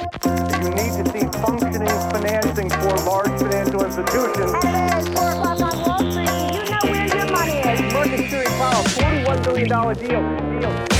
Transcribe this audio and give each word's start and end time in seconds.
You 0.00 0.70
need 0.70 0.92
to 0.96 1.04
see 1.12 1.26
functioning 1.44 1.88
financing 2.12 2.70
for 2.70 2.94
large 3.10 3.34
financial 3.38 3.84
institutions. 3.84 4.52
Hello, 4.64 4.98
it's 4.98 5.08
4 5.08 5.30
o'clock 5.30 5.60
on 5.60 5.74
Wall 5.84 5.98
Street. 6.10 6.30
You 6.56 6.70
know 6.70 6.84
where 6.90 7.06
your 7.16 7.26
money 7.36 7.58
is. 7.72 7.92
Market 7.92 8.30
Theory 8.30 8.46
Powell, 8.60 8.84
$41 8.84 9.44
billion 9.44 9.68
deal. 9.68 10.60
deal. 10.60 10.90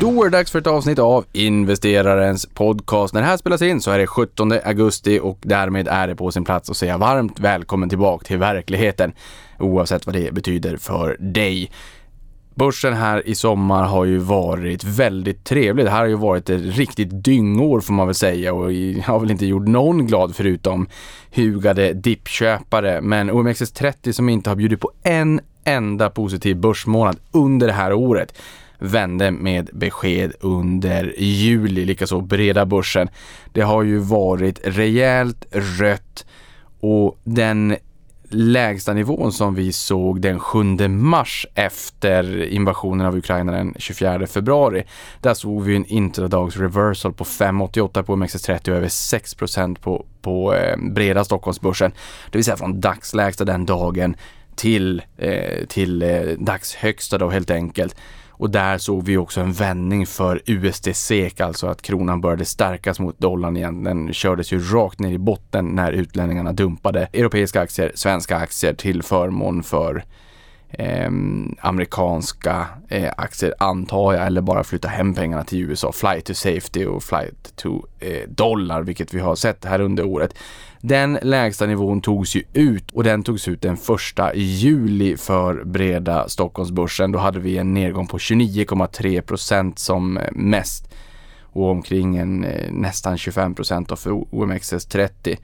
Då 0.00 0.24
är 0.24 0.30
det 0.30 0.36
dags 0.36 0.50
för 0.50 0.58
ett 0.58 0.66
avsnitt 0.66 0.98
av 0.98 1.24
Investerarens 1.32 2.46
podcast. 2.46 3.14
När 3.14 3.20
det 3.20 3.26
här 3.26 3.36
spelas 3.36 3.62
in 3.62 3.80
så 3.80 3.90
är 3.90 3.98
det 3.98 4.06
17 4.06 4.52
augusti 4.64 5.20
och 5.22 5.38
därmed 5.42 5.88
är 5.88 6.06
det 6.06 6.16
på 6.16 6.32
sin 6.32 6.44
plats 6.44 6.70
att 6.70 6.76
säga 6.76 6.98
varmt 6.98 7.40
välkommen 7.40 7.88
tillbaka 7.88 8.24
till 8.24 8.38
verkligheten. 8.38 9.12
Oavsett 9.58 10.06
vad 10.06 10.14
det 10.14 10.34
betyder 10.34 10.76
för 10.76 11.16
dig. 11.18 11.70
Börsen 12.58 12.94
här 12.94 13.28
i 13.28 13.34
sommar 13.34 13.84
har 13.84 14.04
ju 14.04 14.18
varit 14.18 14.84
väldigt 14.84 15.44
trevlig. 15.44 15.86
Det 15.86 15.90
här 15.90 15.98
har 15.98 16.06
ju 16.06 16.14
varit 16.14 16.50
ett 16.50 16.76
riktigt 16.76 17.24
dyngår 17.24 17.80
får 17.80 17.92
man 17.94 18.06
väl 18.06 18.14
säga 18.14 18.54
och 18.54 18.64
har 19.04 19.20
väl 19.20 19.30
inte 19.30 19.46
gjort 19.46 19.66
någon 19.66 20.06
glad 20.06 20.36
förutom 20.36 20.88
hugade 21.34 21.92
dippköpare. 21.92 23.00
Men 23.00 23.30
OMXS30 23.30 24.12
som 24.12 24.28
inte 24.28 24.50
har 24.50 24.56
bjudit 24.56 24.80
på 24.80 24.90
en 25.02 25.40
enda 25.64 26.10
positiv 26.10 26.56
börsmånad 26.56 27.16
under 27.32 27.66
det 27.66 27.72
här 27.72 27.92
året 27.92 28.38
vände 28.78 29.30
med 29.30 29.70
besked 29.72 30.32
under 30.40 31.14
juli, 31.18 31.84
likaså 31.84 32.20
breda 32.20 32.66
börsen. 32.66 33.08
Det 33.52 33.60
har 33.60 33.82
ju 33.82 33.98
varit 33.98 34.60
rejält 34.64 35.46
rött 35.50 36.26
och 36.80 37.18
den 37.24 37.76
lägsta 38.30 38.94
nivån 38.94 39.32
som 39.32 39.54
vi 39.54 39.72
såg 39.72 40.20
den 40.20 40.40
7 40.40 40.88
mars 40.88 41.46
efter 41.54 42.44
invasionen 42.44 43.06
av 43.06 43.16
Ukraina 43.16 43.52
den 43.52 43.74
24 43.78 44.26
februari. 44.26 44.84
Där 45.20 45.34
såg 45.34 45.62
vi 45.62 45.76
en 45.76 45.84
intradags 45.84 46.56
reversal 46.56 47.12
på 47.12 47.24
5,88 47.24 48.02
på 48.02 48.16
OMXS30 48.16 48.70
och 48.70 48.76
över 48.76 48.88
6 48.88 49.34
på, 49.80 50.06
på 50.22 50.54
eh, 50.54 50.76
breda 50.76 51.24
Stockholmsbörsen. 51.24 51.92
Det 52.30 52.38
vill 52.38 52.44
säga 52.44 52.56
från 52.56 52.80
dagslägsta 52.80 53.44
den 53.44 53.66
dagen 53.66 54.16
till, 54.56 55.02
eh, 55.16 55.66
till 55.68 56.02
eh, 56.02 56.20
dagshögsta 56.38 57.18
då 57.18 57.30
helt 57.30 57.50
enkelt. 57.50 57.96
Och 58.38 58.50
där 58.50 58.78
såg 58.78 59.04
vi 59.04 59.16
också 59.16 59.40
en 59.40 59.52
vändning 59.52 60.06
för 60.06 60.42
USD-SEK, 60.46 61.40
alltså 61.40 61.66
att 61.66 61.82
kronan 61.82 62.20
började 62.20 62.44
stärkas 62.44 63.00
mot 63.00 63.18
dollarn 63.18 63.56
igen. 63.56 63.84
Den 63.84 64.12
kördes 64.12 64.52
ju 64.52 64.60
rakt 64.60 65.00
ner 65.00 65.12
i 65.12 65.18
botten 65.18 65.66
när 65.66 65.92
utlänningarna 65.92 66.52
dumpade 66.52 67.08
europeiska 67.12 67.60
aktier, 67.60 67.92
svenska 67.94 68.36
aktier 68.36 68.74
till 68.74 69.02
förmån 69.02 69.62
för 69.62 70.04
eh, 70.70 71.10
amerikanska 71.60 72.66
eh, 72.88 73.12
aktier 73.16 73.54
antar 73.58 74.12
jag, 74.12 74.26
eller 74.26 74.40
bara 74.40 74.64
flytta 74.64 74.88
hem 74.88 75.14
pengarna 75.14 75.44
till 75.44 75.58
USA. 75.58 75.92
Flight 75.92 76.24
to 76.24 76.34
safety 76.34 76.84
och 76.84 77.02
flight 77.02 77.56
to 77.56 77.86
eh, 77.98 78.28
dollar, 78.28 78.82
vilket 78.82 79.14
vi 79.14 79.20
har 79.20 79.34
sett 79.34 79.64
här 79.64 79.80
under 79.80 80.04
året. 80.04 80.34
Den 80.80 81.18
lägsta 81.22 81.66
nivån 81.66 82.00
togs 82.00 82.36
ju 82.36 82.42
ut 82.52 82.90
och 82.90 83.04
den 83.04 83.22
togs 83.22 83.48
ut 83.48 83.62
den 83.62 83.76
första 83.76 84.34
juli 84.34 85.16
för 85.16 85.64
breda 85.64 86.28
Stockholmsbörsen. 86.28 87.12
Då 87.12 87.18
hade 87.18 87.40
vi 87.40 87.58
en 87.58 87.74
nedgång 87.74 88.06
på 88.06 88.18
29,3 88.18 89.20
procent 89.20 89.78
som 89.78 90.18
eh, 90.18 90.32
mest 90.32 90.94
och 91.42 91.70
omkring 91.70 92.16
en, 92.16 92.44
eh, 92.44 92.72
nästan 92.72 93.18
25 93.18 93.54
procent 93.54 93.98
för 93.98 94.10
OMXS30. 94.10 95.36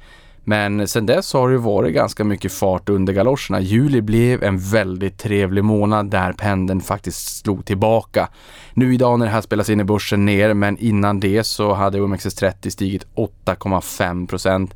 Men 0.47 0.89
sen 0.89 1.07
dess 1.07 1.33
har 1.33 1.51
det 1.51 1.59
varit 1.59 1.95
ganska 1.95 2.25
mycket 2.25 2.53
fart 2.53 2.89
under 2.89 3.12
galoscherna. 3.12 3.61
Juli 3.61 4.01
blev 4.01 4.43
en 4.43 4.59
väldigt 4.59 5.19
trevlig 5.19 5.65
månad 5.65 6.11
där 6.11 6.33
pendeln 6.33 6.81
faktiskt 6.81 7.39
slog 7.39 7.65
tillbaka. 7.65 8.29
Nu 8.75 8.95
idag 8.95 9.19
när 9.19 9.27
det 9.27 9.33
här 9.33 9.41
spelas 9.41 9.71
in 9.71 9.81
i 9.81 9.85
börsen 9.85 10.25
ner, 10.25 10.55
men 10.55 10.79
innan 10.79 11.21
det 11.21 11.45
så 11.45 11.73
hade 11.73 11.99
OMXS30 11.99 12.71
stigit 12.71 13.07
8,5 13.15 14.27
procent 14.27 14.75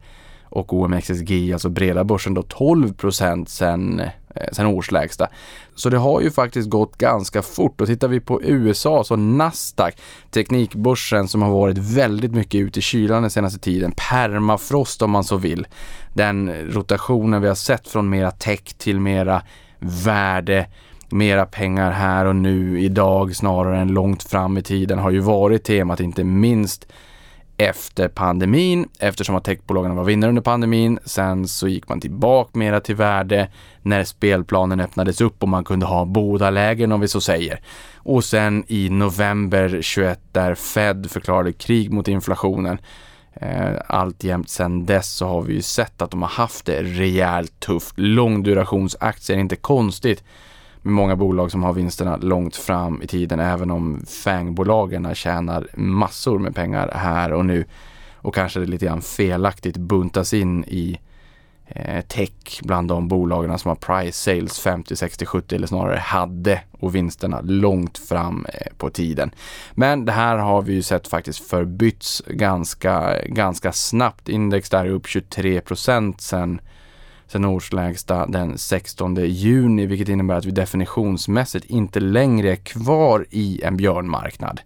och 0.50 0.72
OMXSG, 0.72 1.52
alltså 1.52 1.68
breda 1.68 2.04
börsen 2.04 2.34
då 2.34 2.42
12 2.42 2.92
procent 2.94 3.48
sen, 3.48 4.00
eh, 4.00 4.42
sen 4.52 4.66
årslägsta. 4.66 5.28
Så 5.74 5.90
det 5.90 5.98
har 5.98 6.20
ju 6.20 6.30
faktiskt 6.30 6.70
gått 6.70 6.98
ganska 6.98 7.42
fort 7.42 7.80
och 7.80 7.86
tittar 7.86 8.08
vi 8.08 8.20
på 8.20 8.42
USA 8.42 9.04
så 9.04 9.16
Nasdaq, 9.16 9.94
teknikbörsen 10.30 11.28
som 11.28 11.42
har 11.42 11.50
varit 11.50 11.78
väldigt 11.78 12.32
mycket 12.32 12.60
ute 12.60 12.78
i 12.78 12.82
kylan 12.82 13.22
den 13.22 13.30
senaste 13.30 13.58
tiden, 13.58 13.92
permafrost 14.10 15.02
om 15.02 15.10
man 15.10 15.24
så 15.24 15.36
vill. 15.36 15.66
Den 16.14 16.54
rotationen 16.70 17.42
vi 17.42 17.48
har 17.48 17.54
sett 17.54 17.88
från 17.88 18.10
mera 18.10 18.30
tech 18.30 18.62
till 18.78 19.00
mera 19.00 19.42
värde 19.78 20.66
mera 21.10 21.46
pengar 21.46 21.90
här 21.90 22.24
och 22.24 22.36
nu 22.36 22.80
idag 22.80 23.36
snarare 23.36 23.78
än 23.78 23.88
långt 23.88 24.22
fram 24.22 24.58
i 24.58 24.62
tiden 24.62 24.98
har 24.98 25.10
ju 25.10 25.20
varit 25.20 25.64
temat 25.64 26.00
inte 26.00 26.24
minst 26.24 26.86
efter 27.58 28.08
pandemin 28.08 28.88
eftersom 28.98 29.36
att 29.36 29.44
techbolagen 29.44 29.96
var 29.96 30.04
vinnare 30.04 30.28
under 30.28 30.42
pandemin. 30.42 30.98
Sen 31.04 31.48
så 31.48 31.68
gick 31.68 31.88
man 31.88 32.00
tillbaka 32.00 32.58
mera 32.58 32.80
till 32.80 32.94
värde 32.94 33.48
när 33.82 34.04
spelplanen 34.04 34.80
öppnades 34.80 35.20
upp 35.20 35.42
och 35.42 35.48
man 35.48 35.64
kunde 35.64 35.86
ha 35.86 36.04
båda 36.04 36.50
lägen 36.50 36.92
om 36.92 37.00
vi 37.00 37.08
så 37.08 37.20
säger. 37.20 37.60
Och 37.96 38.24
sen 38.24 38.64
i 38.68 38.90
november 38.90 39.78
21 39.82 40.20
där 40.32 40.54
Fed 40.54 41.10
förklarade 41.10 41.52
krig 41.52 41.92
mot 41.92 42.08
inflationen. 42.08 42.78
Eh, 43.32 43.80
alltjämt 43.86 44.48
sen 44.48 44.86
dess 44.86 45.08
så 45.08 45.26
har 45.26 45.42
vi 45.42 45.54
ju 45.54 45.62
sett 45.62 46.02
att 46.02 46.10
de 46.10 46.22
har 46.22 46.28
haft 46.28 46.66
det 46.66 46.82
rejält 46.82 47.60
tufft. 47.60 47.94
Långdurationsaktier, 47.96 49.38
inte 49.38 49.56
konstigt 49.56 50.24
med 50.82 50.92
många 50.92 51.16
bolag 51.16 51.50
som 51.50 51.62
har 51.62 51.72
vinsterna 51.72 52.16
långt 52.16 52.56
fram 52.56 53.02
i 53.02 53.06
tiden 53.06 53.40
även 53.40 53.70
om 53.70 54.04
FANG-bolagen 54.08 55.14
tjänar 55.14 55.68
massor 55.74 56.38
med 56.38 56.54
pengar 56.54 56.90
här 56.94 57.32
och 57.32 57.46
nu 57.46 57.64
och 58.14 58.34
kanske 58.34 58.60
lite 58.60 58.86
grann 58.86 59.02
felaktigt 59.02 59.76
buntas 59.76 60.34
in 60.34 60.64
i 60.64 60.98
eh, 61.66 62.04
tech 62.04 62.60
bland 62.62 62.88
de 62.88 63.08
bolagen 63.08 63.58
som 63.58 63.68
har 63.68 63.76
price 63.76 64.18
sales 64.18 64.60
50, 64.60 64.96
60, 64.96 65.26
70 65.26 65.56
eller 65.56 65.66
snarare 65.66 65.98
hade 65.98 66.60
och 66.70 66.94
vinsterna 66.94 67.40
långt 67.40 67.98
fram 67.98 68.46
eh, 68.54 68.72
på 68.76 68.90
tiden. 68.90 69.30
Men 69.72 70.04
det 70.04 70.12
här 70.12 70.36
har 70.36 70.62
vi 70.62 70.72
ju 70.72 70.82
sett 70.82 71.08
faktiskt 71.08 71.48
förbytts 71.50 72.22
ganska, 72.26 73.22
ganska 73.26 73.72
snabbt. 73.72 74.28
Index 74.28 74.70
där 74.70 74.84
är 74.84 74.90
upp 74.90 75.06
23 75.06 75.60
procent 75.60 76.20
sen 76.20 76.60
sen 77.28 77.44
årslägsta 77.44 78.26
den 78.26 78.58
16 78.58 79.16
juni, 79.16 79.86
vilket 79.86 80.08
innebär 80.08 80.34
att 80.34 80.44
vi 80.44 80.50
definitionsmässigt 80.50 81.66
inte 81.66 82.00
längre 82.00 82.52
är 82.52 82.56
kvar 82.56 83.26
i 83.30 83.62
en 83.62 83.76
björnmarknad. 83.76 84.60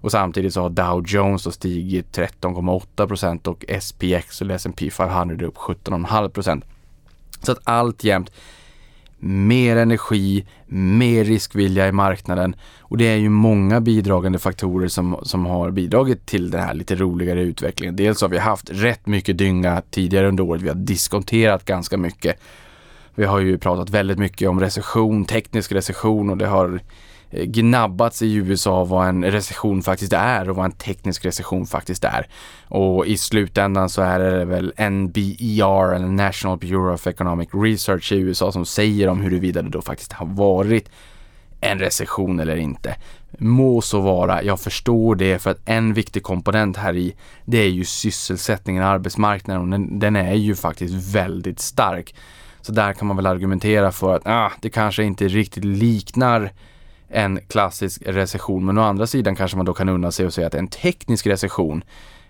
Och 0.00 0.12
samtidigt 0.12 0.54
så 0.54 0.60
har 0.62 0.70
Dow 0.70 1.04
Jones 1.06 1.54
stigit 1.54 2.18
13,8% 2.18 3.46
och 3.46 3.64
SPX 3.80 4.40
och 4.40 4.50
S&P 4.50 4.90
500 4.90 5.46
upp 5.46 5.56
17,5% 5.56 6.62
Så 7.42 7.52
att 7.52 7.58
alltjämt 7.64 8.30
mer 9.18 9.76
energi, 9.76 10.46
mer 10.66 11.24
riskvilja 11.24 11.88
i 11.88 11.92
marknaden 11.92 12.56
och 12.80 12.96
det 12.96 13.08
är 13.08 13.16
ju 13.16 13.28
många 13.28 13.80
bidragande 13.80 14.38
faktorer 14.38 14.88
som, 14.88 15.16
som 15.22 15.46
har 15.46 15.70
bidragit 15.70 16.26
till 16.26 16.50
den 16.50 16.60
här 16.60 16.74
lite 16.74 16.94
roligare 16.94 17.42
utvecklingen. 17.42 17.96
Dels 17.96 18.22
har 18.22 18.28
vi 18.28 18.38
haft 18.38 18.70
rätt 18.70 19.06
mycket 19.06 19.38
dynga 19.38 19.82
tidigare 19.90 20.28
under 20.28 20.44
året. 20.44 20.62
Vi 20.62 20.68
har 20.68 20.76
diskonterat 20.76 21.64
ganska 21.64 21.96
mycket. 21.96 22.40
Vi 23.14 23.24
har 23.24 23.38
ju 23.38 23.58
pratat 23.58 23.90
väldigt 23.90 24.18
mycket 24.18 24.48
om 24.48 24.60
recession, 24.60 25.24
teknisk 25.24 25.72
recession 25.72 26.30
och 26.30 26.36
det 26.36 26.46
har 26.46 26.80
Eh, 27.30 27.44
gnabbats 27.44 28.22
i 28.22 28.34
USA 28.34 28.84
vad 28.84 29.08
en 29.08 29.24
recession 29.24 29.82
faktiskt 29.82 30.12
är 30.12 30.50
och 30.50 30.56
vad 30.56 30.64
en 30.64 30.72
teknisk 30.72 31.24
recession 31.24 31.66
faktiskt 31.66 32.04
är. 32.04 32.26
Och 32.68 33.06
i 33.06 33.16
slutändan 33.16 33.88
så 33.88 34.02
är 34.02 34.18
det 34.18 34.44
väl 34.44 34.72
NBER, 34.90 35.94
eller 35.94 36.06
National 36.06 36.58
Bureau 36.58 36.94
of 36.94 37.06
Economic 37.06 37.48
Research 37.52 38.12
i 38.12 38.16
USA 38.16 38.52
som 38.52 38.66
säger 38.66 39.08
om 39.08 39.20
huruvida 39.20 39.62
det 39.62 39.68
då 39.68 39.82
faktiskt 39.82 40.12
har 40.12 40.26
varit 40.26 40.90
en 41.60 41.78
recession 41.78 42.40
eller 42.40 42.56
inte. 42.56 42.96
Må 43.38 43.80
så 43.80 44.00
vara, 44.00 44.42
jag 44.42 44.60
förstår 44.60 45.14
det 45.14 45.38
för 45.38 45.50
att 45.50 45.60
en 45.64 45.94
viktig 45.94 46.22
komponent 46.22 46.76
här 46.76 46.96
i 46.96 47.14
det 47.44 47.58
är 47.58 47.68
ju 47.68 47.84
sysselsättningen, 47.84 48.82
arbetsmarknaden 48.82 49.62
och 49.62 49.68
den, 49.68 49.98
den 49.98 50.16
är 50.16 50.34
ju 50.34 50.54
faktiskt 50.54 51.14
väldigt 51.14 51.60
stark. 51.60 52.14
Så 52.60 52.72
där 52.72 52.92
kan 52.92 53.08
man 53.08 53.16
väl 53.16 53.26
argumentera 53.26 53.92
för 53.92 54.16
att 54.16 54.22
ah, 54.24 54.52
det 54.60 54.70
kanske 54.70 55.04
inte 55.04 55.28
riktigt 55.28 55.64
liknar 55.64 56.52
en 57.08 57.40
klassisk 57.48 58.02
recession. 58.06 58.64
Men 58.64 58.78
å 58.78 58.82
andra 58.82 59.06
sidan 59.06 59.36
kanske 59.36 59.56
man 59.56 59.66
då 59.66 59.74
kan 59.74 59.88
unna 59.88 60.10
sig 60.10 60.26
och 60.26 60.34
säga 60.34 60.46
att 60.46 60.54
en 60.54 60.68
teknisk 60.68 61.26
recession 61.26 61.84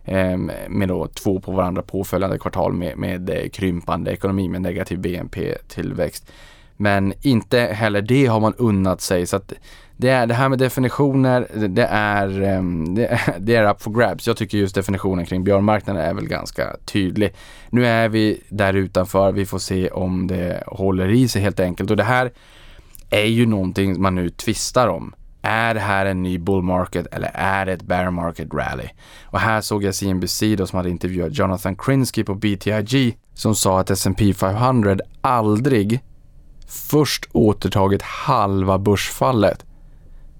eh, 0.04 0.36
med 0.68 0.88
då 0.88 1.06
två 1.06 1.40
på 1.40 1.52
varandra 1.52 1.82
påföljande 1.82 2.38
kvartal 2.38 2.72
med, 2.72 2.98
med 2.98 3.30
eh, 3.30 3.48
krympande 3.48 4.10
ekonomi 4.10 4.48
med 4.48 4.62
negativ 4.62 4.98
BNP-tillväxt. 4.98 6.32
Men 6.76 7.12
inte 7.22 7.60
heller 7.60 8.02
det 8.02 8.26
har 8.26 8.40
man 8.40 8.54
unnat 8.58 9.00
sig. 9.00 9.26
Så 9.26 9.36
att 9.36 9.52
det, 9.96 10.08
är, 10.08 10.26
det 10.26 10.34
här 10.34 10.48
med 10.48 10.58
definitioner, 10.58 11.68
det 11.68 11.86
är, 11.90 12.42
ehm, 12.42 12.94
det 13.38 13.54
är 13.54 13.70
up 13.70 13.82
for 13.82 13.90
grabs. 13.90 14.26
Jag 14.26 14.36
tycker 14.36 14.58
just 14.58 14.74
definitionen 14.74 15.26
kring 15.26 15.44
björnmarknaden 15.44 16.02
är 16.02 16.14
väl 16.14 16.28
ganska 16.28 16.76
tydlig. 16.84 17.34
Nu 17.70 17.86
är 17.86 18.08
vi 18.08 18.40
där 18.48 18.74
utanför, 18.74 19.32
vi 19.32 19.46
får 19.46 19.58
se 19.58 19.90
om 19.90 20.26
det 20.26 20.62
håller 20.66 21.08
i 21.08 21.28
sig 21.28 21.42
helt 21.42 21.60
enkelt. 21.60 21.90
Och 21.90 21.96
det 21.96 22.04
här 22.04 22.30
är 23.10 23.26
ju 23.26 23.46
någonting 23.46 24.02
man 24.02 24.14
nu 24.14 24.28
tvistar 24.28 24.88
om. 24.88 25.14
Är 25.42 25.74
det 25.74 25.80
här 25.80 26.06
en 26.06 26.22
ny 26.22 26.38
bull 26.38 26.62
market 26.62 27.06
eller 27.06 27.30
är 27.34 27.66
det 27.66 27.72
ett 27.72 27.82
bear 27.82 28.10
market 28.10 28.54
rally? 28.54 28.88
Och 29.24 29.40
här 29.40 29.60
såg 29.60 29.84
jag 29.84 29.94
CNBC 29.94 30.42
då 30.56 30.66
som 30.66 30.76
hade 30.76 30.90
intervjuat 30.90 31.38
Jonathan 31.38 31.76
Krinsky 31.76 32.24
på 32.24 32.34
BTIG 32.34 33.18
som 33.34 33.54
sa 33.54 33.80
att 33.80 33.90
S&P 33.90 34.34
500 34.34 34.96
aldrig 35.20 36.00
först 36.68 37.28
återtagit 37.32 38.02
halva 38.02 38.78
börsfallet 38.78 39.64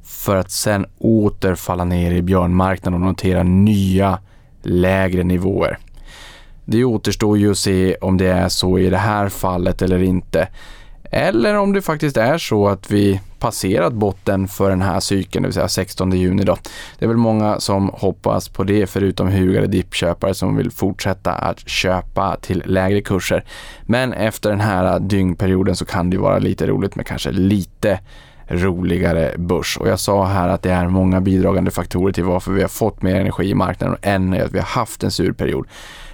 för 0.03 0.37
att 0.37 0.51
sen 0.51 0.87
åter 0.99 1.55
falla 1.55 1.85
ner 1.85 2.13
i 2.13 2.23
björnmarknaden 2.23 3.03
och 3.03 3.09
notera 3.09 3.43
nya 3.43 4.19
lägre 4.63 5.25
nivåer. 5.25 5.79
Det 6.65 6.85
återstår 6.85 7.39
ju 7.39 7.51
att 7.51 7.59
se 7.59 7.95
om 7.95 8.17
det 8.17 8.27
är 8.27 8.49
så 8.49 8.79
i 8.79 8.91
det 8.91 8.99
här 8.99 9.29
fallet 9.29 9.83
eller 9.83 10.03
inte. 10.03 10.49
Eller 11.11 11.55
om 11.55 11.73
det 11.73 11.83
faktiskt 11.83 12.17
är 12.17 12.39
så 12.39 12.69
att 12.69 12.91
vi 12.91 13.21
passerat 13.39 13.93
botten 13.93 14.49
för 14.49 14.71
den 14.71 14.83
här 14.83 15.01
cykeln, 15.01 15.43
det 15.43 15.47
vill 15.47 15.55
säga 15.55 15.69
16 15.69 16.13
juni 16.13 16.43
då. 16.43 16.57
Det 16.99 17.05
är 17.05 17.09
väl 17.09 17.17
många 17.17 17.61
som 17.61 17.91
hoppas 17.93 18.49
på 18.49 18.65
det, 18.65 18.87
förutom 18.87 19.29
hugade 19.29 19.67
dippköpare 19.67 20.35
som 20.35 20.57
vill 20.57 20.71
fortsätta 20.71 21.33
att 21.33 21.69
köpa 21.69 22.37
till 22.41 22.63
lägre 22.67 23.01
kurser. 23.01 23.45
Men 23.83 24.13
efter 24.13 24.51
den 24.51 24.61
här 24.61 24.99
dygnperioden 24.99 25.77
så 25.77 25.85
kan 25.85 26.11
det 26.11 26.15
ju 26.15 26.23
vara 26.23 26.39
lite 26.39 26.67
roligt 26.67 26.97
med 26.97 27.07
kanske 27.07 27.31
lite 27.31 28.01
roligare 28.49 29.35
börs. 29.39 29.77
Och 29.77 29.89
jag 29.89 30.01
sa 30.01 30.27
här 30.27 30.49
att 30.49 30.63
det 30.63 30.71
är 30.71 30.89
många 30.89 31.21
bidragande 31.21 31.71
faktorer 31.71 32.13
till 32.13 32.25
varför 32.25 32.53
vi 32.53 32.61
har 32.61 32.69
fått 32.69 33.03
mer 33.03 33.21
energi 33.21 33.51
i 33.51 33.55
marknaden. 33.55 33.97
En 34.03 34.35
är 34.35 34.45
att 34.45 34.53
vi 34.53 34.59
har 34.59 34.67
haft 34.67 35.05
en 35.05 35.11
sur 35.11 35.33
period. 35.33 35.67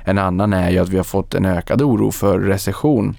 En 0.04 0.18
annan 0.18 0.52
är 0.52 0.70
ju 0.70 0.78
att 0.78 0.88
vi 0.88 0.96
har 0.96 1.04
fått 1.04 1.34
en 1.34 1.44
ökad 1.44 1.82
oro 1.82 2.10
för 2.10 2.38
recession, 2.38 3.16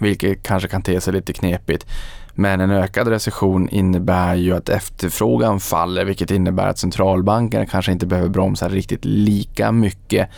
vilket 0.00 0.42
kanske 0.42 0.68
kan 0.68 0.82
te 0.82 1.00
sig 1.00 1.12
lite 1.12 1.32
knepigt. 1.32 1.86
Men 2.34 2.60
en 2.60 2.70
ökad 2.70 3.08
recession 3.08 3.68
innebär 3.68 4.34
ju 4.34 4.56
att 4.56 4.68
efterfrågan 4.68 5.60
faller, 5.60 6.04
vilket 6.04 6.30
innebär 6.30 6.66
att 6.66 6.78
centralbankerna 6.78 7.66
kanske 7.66 7.92
inte 7.92 8.06
behöver 8.06 8.28
bromsa 8.28 8.68
riktigt 8.68 9.04
lika 9.04 9.72
mycket 9.72 10.28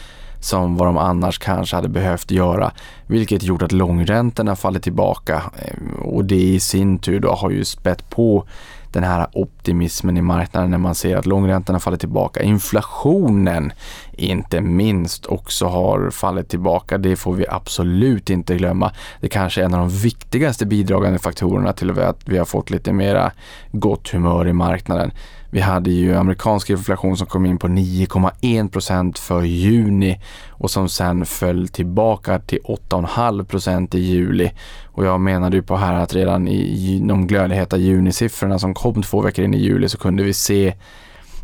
som 0.40 0.76
vad 0.76 0.88
de 0.88 0.98
annars 0.98 1.38
kanske 1.38 1.76
hade 1.76 1.88
behövt 1.88 2.30
göra, 2.30 2.72
vilket 3.06 3.42
gjort 3.42 3.62
att 3.62 3.72
långräntorna 3.72 4.56
faller 4.56 4.80
tillbaka 4.80 5.42
eh, 5.56 6.02
och 6.02 6.24
det 6.24 6.42
i 6.42 6.60
sin 6.60 6.98
tur 6.98 7.20
då 7.20 7.32
har 7.32 7.50
ju 7.50 7.64
spett 7.64 8.10
på 8.10 8.44
den 8.92 9.04
här 9.04 9.26
optimismen 9.32 10.16
i 10.16 10.22
marknaden 10.22 10.70
när 10.70 10.78
man 10.78 10.94
ser 10.94 11.16
att 11.16 11.26
långräntorna 11.26 11.80
faller 11.80 11.96
tillbaka. 11.96 12.42
Inflationen 12.42 13.72
inte 14.18 14.60
minst 14.60 15.26
också 15.26 15.66
har 15.66 16.10
fallit 16.10 16.48
tillbaka. 16.48 16.98
Det 16.98 17.16
får 17.16 17.34
vi 17.34 17.46
absolut 17.48 18.30
inte 18.30 18.56
glömma. 18.56 18.92
Det 19.20 19.28
kanske 19.28 19.60
är 19.60 19.64
en 19.64 19.74
av 19.74 19.80
de 19.80 19.88
viktigaste 19.88 20.66
bidragande 20.66 21.18
faktorerna 21.18 21.72
till 21.72 21.90
att 22.00 22.28
vi 22.28 22.38
har 22.38 22.44
fått 22.44 22.70
lite 22.70 22.92
mera 22.92 23.32
gott 23.72 24.08
humör 24.08 24.48
i 24.48 24.52
marknaden. 24.52 25.10
Vi 25.50 25.60
hade 25.60 25.90
ju 25.90 26.14
amerikansk 26.14 26.70
inflation 26.70 27.16
som 27.16 27.26
kom 27.26 27.46
in 27.46 27.58
på 27.58 27.66
9,1 27.68 28.68
procent 28.68 29.18
för 29.18 29.42
juni 29.42 30.20
och 30.48 30.70
som 30.70 30.88
sen 30.88 31.26
föll 31.26 31.68
tillbaka 31.68 32.38
till 32.38 32.58
8,5 32.64 33.44
procent 33.44 33.94
i 33.94 34.00
juli. 34.00 34.50
Och 34.84 35.04
jag 35.04 35.20
menade 35.20 35.56
ju 35.56 35.62
på 35.62 35.76
här 35.76 35.94
att 35.94 36.14
redan 36.14 36.48
i 36.48 37.00
de 37.08 37.26
glödheta 37.26 37.76
junisiffrorna 37.76 38.58
som 38.58 38.74
kom 38.74 39.02
två 39.02 39.20
veckor 39.20 39.44
in 39.44 39.54
i 39.54 39.58
juli 39.58 39.88
så 39.88 39.98
kunde 39.98 40.22
vi 40.22 40.32
se 40.32 40.74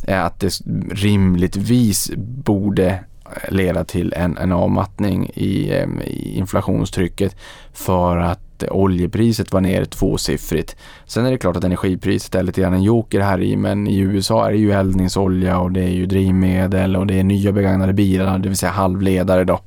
att 0.08 0.40
det 0.40 0.60
rimligtvis 0.90 2.10
borde 2.16 3.04
leda 3.48 3.84
till 3.84 4.12
en, 4.16 4.38
en 4.38 4.52
avmattning 4.52 5.30
i, 5.34 5.72
i 6.04 6.34
inflationstrycket 6.38 7.36
för 7.72 8.16
att 8.16 8.64
oljepriset 8.70 9.52
var 9.52 9.60
ner 9.60 9.84
tvåsiffrigt. 9.84 10.76
Sen 11.06 11.26
är 11.26 11.30
det 11.30 11.38
klart 11.38 11.56
att 11.56 11.64
energipriset 11.64 12.34
är 12.34 12.42
lite 12.42 12.60
grann 12.60 12.74
en 12.74 12.82
joker 12.82 13.20
här 13.20 13.42
i, 13.42 13.56
men 13.56 13.86
i 13.86 13.98
USA 13.98 14.46
är 14.46 14.52
det 14.52 14.58
ju 14.58 14.72
eldningsolja 14.72 15.58
och 15.58 15.72
det 15.72 15.84
är 15.84 15.88
ju 15.88 16.06
drivmedel 16.06 16.96
och 16.96 17.06
det 17.06 17.18
är 17.20 17.24
nya 17.24 17.52
begagnade 17.52 17.92
bilar, 17.92 18.38
det 18.38 18.48
vill 18.48 18.58
säga 18.58 18.72
halvledare 18.72 19.44
då 19.44 19.60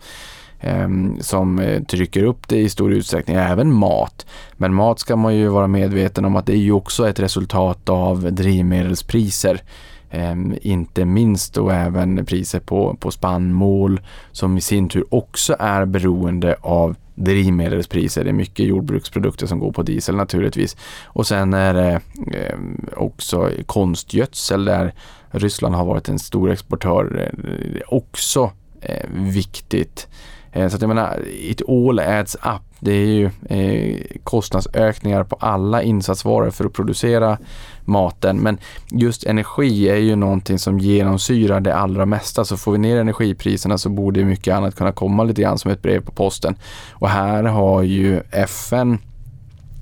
som 1.20 1.60
eh, 1.60 1.84
trycker 1.84 2.24
upp 2.24 2.48
det 2.48 2.58
i 2.58 2.70
stor 2.70 2.94
utsträckning, 2.94 3.36
även 3.36 3.74
mat. 3.74 4.26
Men 4.54 4.74
mat 4.74 5.00
ska 5.00 5.16
man 5.16 5.36
ju 5.36 5.48
vara 5.48 5.68
medveten 5.68 6.26
om 6.26 6.36
att 6.36 6.46
det 6.46 6.54
är 6.54 6.58
ju 6.58 6.72
också 6.72 7.10
ett 7.10 7.20
resultat 7.20 7.90
av 7.90 8.34
drivmedelspriser. 8.34 9.62
Ehm, 10.10 10.56
inte 10.62 11.06
minst 11.06 11.54
då 11.54 11.70
även 11.70 12.26
priser 12.26 12.60
på, 12.60 12.98
på 13.00 13.12
spannmål 13.12 14.02
som 14.32 14.58
i 14.58 14.62
sin 14.62 14.90
tur 14.90 15.06
också 15.10 15.56
är 15.60 15.86
beroende 15.86 16.56
av 16.62 16.96
drivmedelspriser. 17.16 18.24
Det 18.24 18.30
är 18.30 18.34
mycket 18.34 18.66
jordbruksprodukter 18.66 19.48
som 19.48 19.60
går 19.60 19.72
på 19.72 19.84
diesel 19.84 20.16
naturligtvis. 20.16 20.78
Och 21.06 21.28
sen 21.28 21.54
är 21.54 21.74
det 21.74 22.02
ehm, 22.34 22.86
också 22.96 23.52
konstgödsel 23.66 24.66
där 24.66 24.94
Ryssland 25.32 25.76
har 25.76 25.86
varit 25.86 26.10
en 26.10 26.20
stor 26.20 26.52
exportör. 26.52 27.32
Eh, 27.44 27.82
också 27.88 28.52
eh, 28.82 29.10
viktigt. 29.12 30.08
Eh, 30.52 30.70
så 30.70 30.76
att 30.76 30.82
jag 30.82 30.88
menar, 30.88 31.24
it 31.28 31.62
all 31.70 32.00
adds 32.00 32.36
up. 32.36 32.67
Det 32.80 32.92
är 32.92 33.06
ju 33.06 33.30
eh, 33.50 34.02
kostnadsökningar 34.24 35.24
på 35.24 35.36
alla 35.40 35.84
insatsvaror 35.84 36.50
för 36.50 36.66
att 36.66 36.74
producera 36.74 37.38
maten. 37.86 38.38
Men 38.38 38.58
just 38.92 39.24
energi 39.24 39.90
är 39.90 39.96
ju 39.96 40.16
någonting 40.16 40.60
som 40.60 40.80
genomsyrar 40.80 41.60
det 41.60 41.76
allra 41.76 42.06
mesta. 42.06 42.46
Så 42.46 42.58
får 42.58 42.72
vi 42.72 42.78
ner 42.78 42.98
energipriserna 42.98 43.78
så 43.78 43.90
borde 43.90 44.26
mycket 44.26 44.54
annat 44.54 44.76
kunna 44.76 44.92
komma 44.92 45.24
lite 45.24 45.42
grann 45.42 45.60
som 45.60 45.72
ett 45.72 45.82
brev 45.82 46.06
på 46.06 46.12
posten. 46.12 46.56
Och 46.92 47.10
här 47.10 47.44
har 47.44 47.82
ju 47.84 48.22
FN 48.32 48.98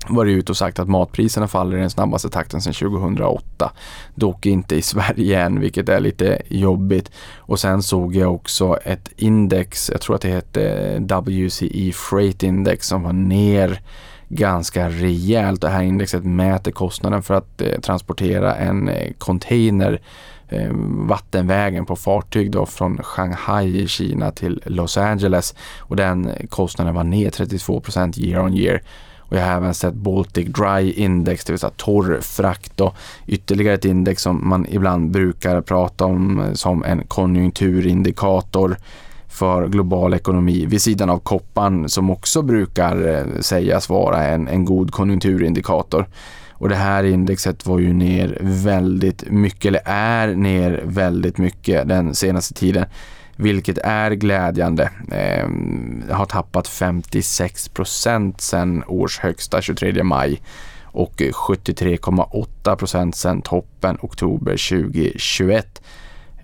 varit 0.08 0.38
ute 0.38 0.52
och 0.52 0.56
sagt 0.56 0.78
att 0.78 0.88
matpriserna 0.88 1.48
faller 1.48 1.76
i 1.76 1.80
den 1.80 1.90
snabbaste 1.90 2.28
takten 2.28 2.60
sedan 2.60 2.72
2008. 2.72 3.72
Dock 4.14 4.46
inte 4.46 4.76
i 4.76 4.82
Sverige 4.96 5.42
än, 5.42 5.60
vilket 5.60 5.88
är 5.88 6.00
lite 6.00 6.42
jobbigt. 6.48 7.10
Och 7.36 7.60
sen 7.60 7.82
såg 7.82 8.16
jag 8.16 8.34
också 8.34 8.78
ett 8.84 9.08
index, 9.16 9.90
jag 9.90 10.00
tror 10.00 10.16
att 10.16 10.22
det 10.22 10.28
hette 10.28 10.98
WCE 10.98 11.92
Freight 11.92 12.42
Index, 12.42 12.86
som 12.86 13.02
var 13.02 13.12
ner 13.12 13.80
ganska 14.28 14.88
rejält. 14.88 15.60
Det 15.60 15.68
här 15.68 15.82
indexet 15.82 16.24
mäter 16.24 16.72
kostnaden 16.72 17.22
för 17.22 17.34
att 17.34 17.60
eh, 17.60 17.80
transportera 17.80 18.54
en 18.54 18.88
eh, 18.88 19.12
container 19.18 20.00
eh, 20.48 20.70
vattenvägen 21.08 21.86
på 21.86 21.96
fartyg 21.96 22.50
då 22.50 22.66
från 22.66 23.02
Shanghai 23.02 23.82
i 23.82 23.88
Kina 23.88 24.30
till 24.30 24.62
Los 24.66 24.96
Angeles 24.96 25.54
och 25.78 25.96
den 25.96 26.32
kostnaden 26.48 26.94
var 26.94 27.04
ner 27.04 27.30
32% 27.30 28.18
year 28.18 28.44
on 28.44 28.54
year. 28.54 28.82
Och 29.28 29.36
jag 29.36 29.46
har 29.46 29.56
även 29.56 29.74
sett 29.74 29.94
Baltic 29.94 30.48
Dry 30.48 30.92
Index, 30.92 31.44
det 31.44 31.52
vill 31.52 31.60
säga 31.60 31.72
torr 31.76 32.18
frakt 32.20 32.80
och 32.80 32.94
ytterligare 33.26 33.74
ett 33.74 33.84
index 33.84 34.22
som 34.22 34.48
man 34.48 34.66
ibland 34.70 35.10
brukar 35.10 35.60
prata 35.60 36.04
om 36.04 36.50
som 36.54 36.84
en 36.84 37.02
konjunkturindikator 37.06 38.76
för 39.28 39.68
global 39.68 40.14
ekonomi 40.14 40.66
vid 40.66 40.82
sidan 40.82 41.10
av 41.10 41.18
koppan 41.18 41.88
som 41.88 42.10
också 42.10 42.42
brukar 42.42 43.08
eh, 43.08 43.40
sägas 43.40 43.88
vara 43.88 44.24
en, 44.24 44.48
en 44.48 44.64
god 44.64 44.90
konjunkturindikator. 44.90 46.06
Och 46.58 46.68
det 46.68 46.76
här 46.76 47.04
indexet 47.04 47.66
var 47.66 47.78
ju 47.78 47.92
ner 47.92 48.38
väldigt 48.40 49.30
mycket, 49.30 49.64
eller 49.64 49.82
är 49.84 50.34
ner 50.34 50.82
väldigt 50.84 51.38
mycket 51.38 51.88
den 51.88 52.14
senaste 52.14 52.54
tiden 52.54 52.84
vilket 53.36 53.78
är 53.78 54.10
glädjande. 54.10 54.90
Eh, 55.12 55.48
har 56.14 56.26
tappat 56.26 56.68
56 56.68 57.68
procent 57.68 58.40
sedan 58.40 58.84
årshögsta 58.86 59.62
23 59.62 60.02
maj 60.02 60.40
och 60.84 61.22
eh, 61.22 61.30
73,8 61.30 62.76
procent 62.76 63.16
sedan 63.16 63.42
toppen 63.42 63.98
oktober 64.00 64.52
2021. 64.52 65.82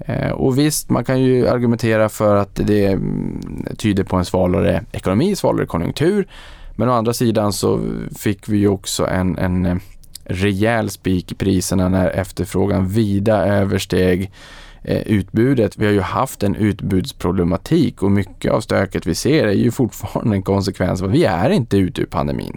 Ehm, 0.07 0.33
och 0.33 0.59
visst, 0.59 0.91
man 0.91 1.05
kan 1.05 1.21
ju 1.21 1.49
argumentera 1.49 2.09
för 2.09 2.37
att 2.37 2.55
det 2.55 2.87
mm, 2.87 3.67
tyder 3.79 4.05
på 4.05 4.17
en 4.17 4.25
svalare 4.25 4.85
ekonomi, 4.93 5.37
svalare 5.37 5.67
konjunktur. 5.67 6.29
Men 6.77 6.89
å 6.89 6.93
andra 6.93 7.13
sidan 7.13 7.53
så 7.53 7.81
fick 8.19 8.49
vi 8.49 8.59
ju 8.59 8.69
också 8.69 9.07
en, 9.07 9.39
en 9.39 9.67
eh, 9.67 9.77
rejäl 10.25 10.91
spik 10.91 11.33
i 11.33 11.35
priserna 11.35 11.89
när 11.89 12.09
efterfrågan 12.11 12.89
vida 12.89 13.47
översteg 13.47 14.31
Eh, 14.85 15.01
utbudet. 15.01 15.79
Vi 15.79 15.87
har 15.87 15.93
ju 15.93 16.01
haft 16.01 16.43
en 16.43 16.57
utbudsproblematik 16.57 18.03
och 18.03 18.11
mycket 18.11 18.53
av 18.53 18.61
stöket 18.61 19.07
vi 19.07 19.15
ser 19.15 19.47
är 19.47 19.53
ju 19.53 19.71
fortfarande 19.71 20.37
en 20.37 20.43
konsekvens 20.43 21.03
av 21.03 21.09
att 21.09 21.15
vi 21.15 21.25
är 21.25 21.51
inte 21.51 21.77
ute 21.77 22.01
ur 22.01 22.07
pandemin. 22.07 22.57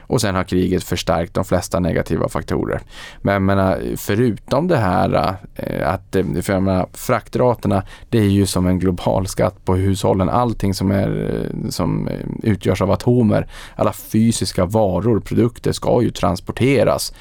Och 0.00 0.20
sen 0.20 0.34
har 0.34 0.44
kriget 0.44 0.84
förstärkt 0.84 1.34
de 1.34 1.44
flesta 1.44 1.80
negativa 1.80 2.28
faktorer. 2.28 2.80
Men 3.22 3.32
jag 3.32 3.42
menar, 3.42 3.82
förutom 3.96 4.68
det 4.68 4.76
här 4.76 5.36
eh, 5.54 5.92
att 5.92 6.16
eh, 6.16 6.24
för 6.42 6.52
jag 6.52 6.62
menar, 6.62 6.88
fraktraterna, 6.92 7.82
det 8.08 8.18
är 8.18 8.28
ju 8.28 8.46
som 8.46 8.66
en 8.66 8.78
global 8.78 9.26
skatt 9.26 9.64
på 9.64 9.74
hushållen. 9.74 10.28
Allting 10.28 10.74
som, 10.74 10.90
är, 10.90 11.50
som 11.68 12.08
utgörs 12.42 12.82
av 12.82 12.90
atomer, 12.90 13.48
alla 13.76 13.92
fysiska 13.92 14.64
varor, 14.64 15.20
produkter 15.20 15.72
ska 15.72 16.02
ju 16.02 16.10
transporteras. 16.10 17.12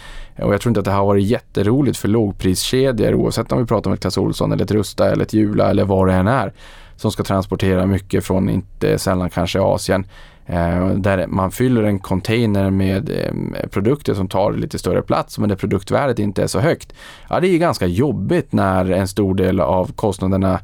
Och 0.42 0.54
jag 0.54 0.62
tror 0.62 0.70
inte 0.70 0.80
att 0.80 0.86
det 0.86 0.92
har 0.92 1.06
varit 1.06 1.26
jätteroligt 1.26 1.98
för 1.98 2.08
lågpriskedjor 2.08 3.14
oavsett 3.14 3.52
om 3.52 3.60
vi 3.60 3.66
pratar 3.66 3.90
om 3.90 3.94
ett 3.94 4.00
Clas 4.00 4.18
Ohlson 4.18 4.52
eller 4.52 4.64
ett 4.64 4.72
Rusta 4.72 5.12
eller 5.12 5.24
ett 5.24 5.34
Jula 5.34 5.70
eller 5.70 5.86
vad 5.86 6.08
det 6.08 6.14
än 6.14 6.28
är 6.28 6.54
som 6.96 7.12
ska 7.12 7.24
transportera 7.24 7.86
mycket 7.86 8.26
från 8.26 8.50
inte 8.50 9.00
sällan 9.00 9.30
kanske 9.30 9.62
Asien. 9.62 10.06
Eh, 10.46 10.90
där 10.90 11.28
man 11.28 11.52
fyller 11.52 11.84
en 11.84 12.00
container 12.00 12.70
med 12.70 13.10
eh, 13.10 13.68
produkter 13.70 14.14
som 14.14 14.28
tar 14.28 14.54
lite 14.54 14.80
större 14.80 15.02
plats 15.02 15.40
men 15.40 15.50
där 15.50 15.56
produktvärdet 15.56 16.20
inte 16.20 16.44
är 16.44 16.48
så 16.48 16.60
högt. 16.60 16.94
Ja, 17.30 17.40
det 17.40 17.48
är 17.48 17.58
ganska 17.58 17.86
jobbigt 17.86 18.54
när 18.54 18.92
en 18.92 19.08
stor 19.08 19.36
del 19.36 19.60
av 19.60 19.92
kostnaderna 19.92 20.60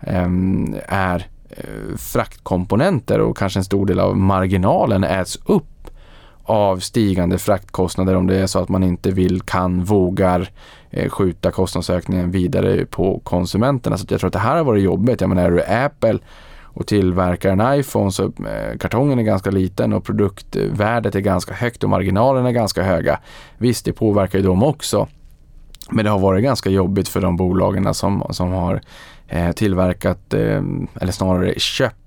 eh, 0.00 0.28
är 0.88 1.26
eh, 1.50 1.96
fraktkomponenter 1.96 3.20
och 3.20 3.36
kanske 3.36 3.58
en 3.60 3.64
stor 3.64 3.86
del 3.86 4.00
av 4.00 4.16
marginalen 4.16 5.04
äts 5.04 5.38
upp 5.44 5.89
av 6.50 6.78
stigande 6.78 7.38
fraktkostnader 7.38 8.14
om 8.14 8.26
det 8.26 8.36
är 8.36 8.46
så 8.46 8.58
att 8.58 8.68
man 8.68 8.82
inte 8.82 9.10
vill, 9.10 9.40
kan, 9.40 9.84
vågar 9.84 10.50
eh, 10.90 11.10
skjuta 11.10 11.50
kostnadsökningen 11.50 12.30
vidare 12.30 12.86
på 12.86 13.20
konsumenterna. 13.24 13.98
Så 13.98 14.06
jag 14.08 14.20
tror 14.20 14.28
att 14.28 14.32
det 14.32 14.38
här 14.38 14.56
har 14.56 14.64
varit 14.64 14.82
jobbigt. 14.82 15.20
Jag 15.20 15.28
menar, 15.28 15.44
är 15.44 15.50
du 15.50 15.62
Apple 15.62 16.18
och 16.64 16.86
tillverkar 16.86 17.50
en 17.50 17.80
iPhone 17.80 18.12
så 18.12 18.24
eh, 18.24 18.78
kartongen 18.80 19.18
är 19.18 19.22
ganska 19.22 19.50
liten 19.50 19.92
och 19.92 20.04
produktvärdet 20.04 21.14
är 21.14 21.20
ganska 21.20 21.54
högt 21.54 21.84
och 21.84 21.90
marginalerna 21.90 22.48
är 22.48 22.52
ganska 22.52 22.82
höga. 22.82 23.18
Visst, 23.58 23.84
det 23.84 23.92
påverkar 23.92 24.38
ju 24.38 24.44
dem 24.44 24.62
också. 24.62 25.08
Men 25.90 26.04
det 26.04 26.10
har 26.10 26.18
varit 26.18 26.44
ganska 26.44 26.70
jobbigt 26.70 27.08
för 27.08 27.20
de 27.20 27.36
bolagen 27.36 27.94
som, 27.94 28.26
som 28.30 28.52
har 28.52 28.80
eh, 29.28 29.52
tillverkat, 29.52 30.34
eller 30.34 31.12
snarare 31.12 31.54
köpt 31.58 31.99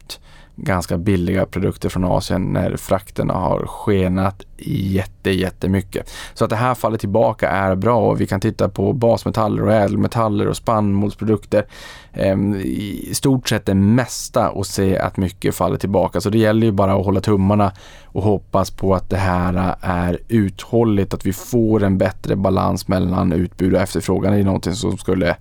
ganska 0.56 0.98
billiga 0.98 1.46
produkter 1.46 1.90
från 1.90 2.04
Asien 2.04 2.42
när 2.42 2.78
frakterna 2.78 3.34
har 3.34 3.66
skenat 3.68 4.44
jätte, 4.58 5.32
jättemycket. 5.32 6.12
Så 6.34 6.44
att 6.44 6.50
det 6.50 6.56
här 6.56 6.76
fallet 6.76 7.00
tillbaka 7.00 7.50
är 7.50 7.76
bra 7.76 7.98
och 7.98 8.22
vi 8.22 8.28
kan 8.28 8.40
titta 8.40 8.70
på 8.70 8.94
basmetaller 8.94 9.64
och 9.64 9.74
ädelmetaller 9.74 10.48
och 10.48 10.58
spannmålsprodukter. 10.58 11.66
Ehm, 12.14 12.56
I 12.56 13.10
stort 13.14 13.50
sett 13.50 13.66
det 13.66 13.74
mesta 13.74 14.50
och 14.50 14.66
se 14.66 14.98
att 14.98 15.18
mycket 15.18 15.56
faller 15.56 15.78
tillbaka. 15.78 16.22
Så 16.22 16.30
det 16.30 16.38
gäller 16.38 16.66
ju 16.68 16.72
bara 16.72 16.94
att 16.94 17.06
hålla 17.06 17.22
tummarna 17.22 17.72
och 18.06 18.24
hoppas 18.24 18.72
på 18.72 18.96
att 18.96 19.10
det 19.10 19.18
här 19.18 19.76
är 19.82 20.20
uthålligt, 20.28 21.14
att 21.14 21.26
vi 21.26 21.34
får 21.34 21.84
en 21.84 21.98
bättre 21.98 22.36
balans 22.36 22.88
mellan 22.88 23.32
utbud 23.32 23.74
och 23.74 23.82
efterfrågan. 23.82 24.34
Det 24.34 24.40
är 24.40 24.44
någonting 24.44 24.74
som 24.74 24.98
skulle 24.98 25.36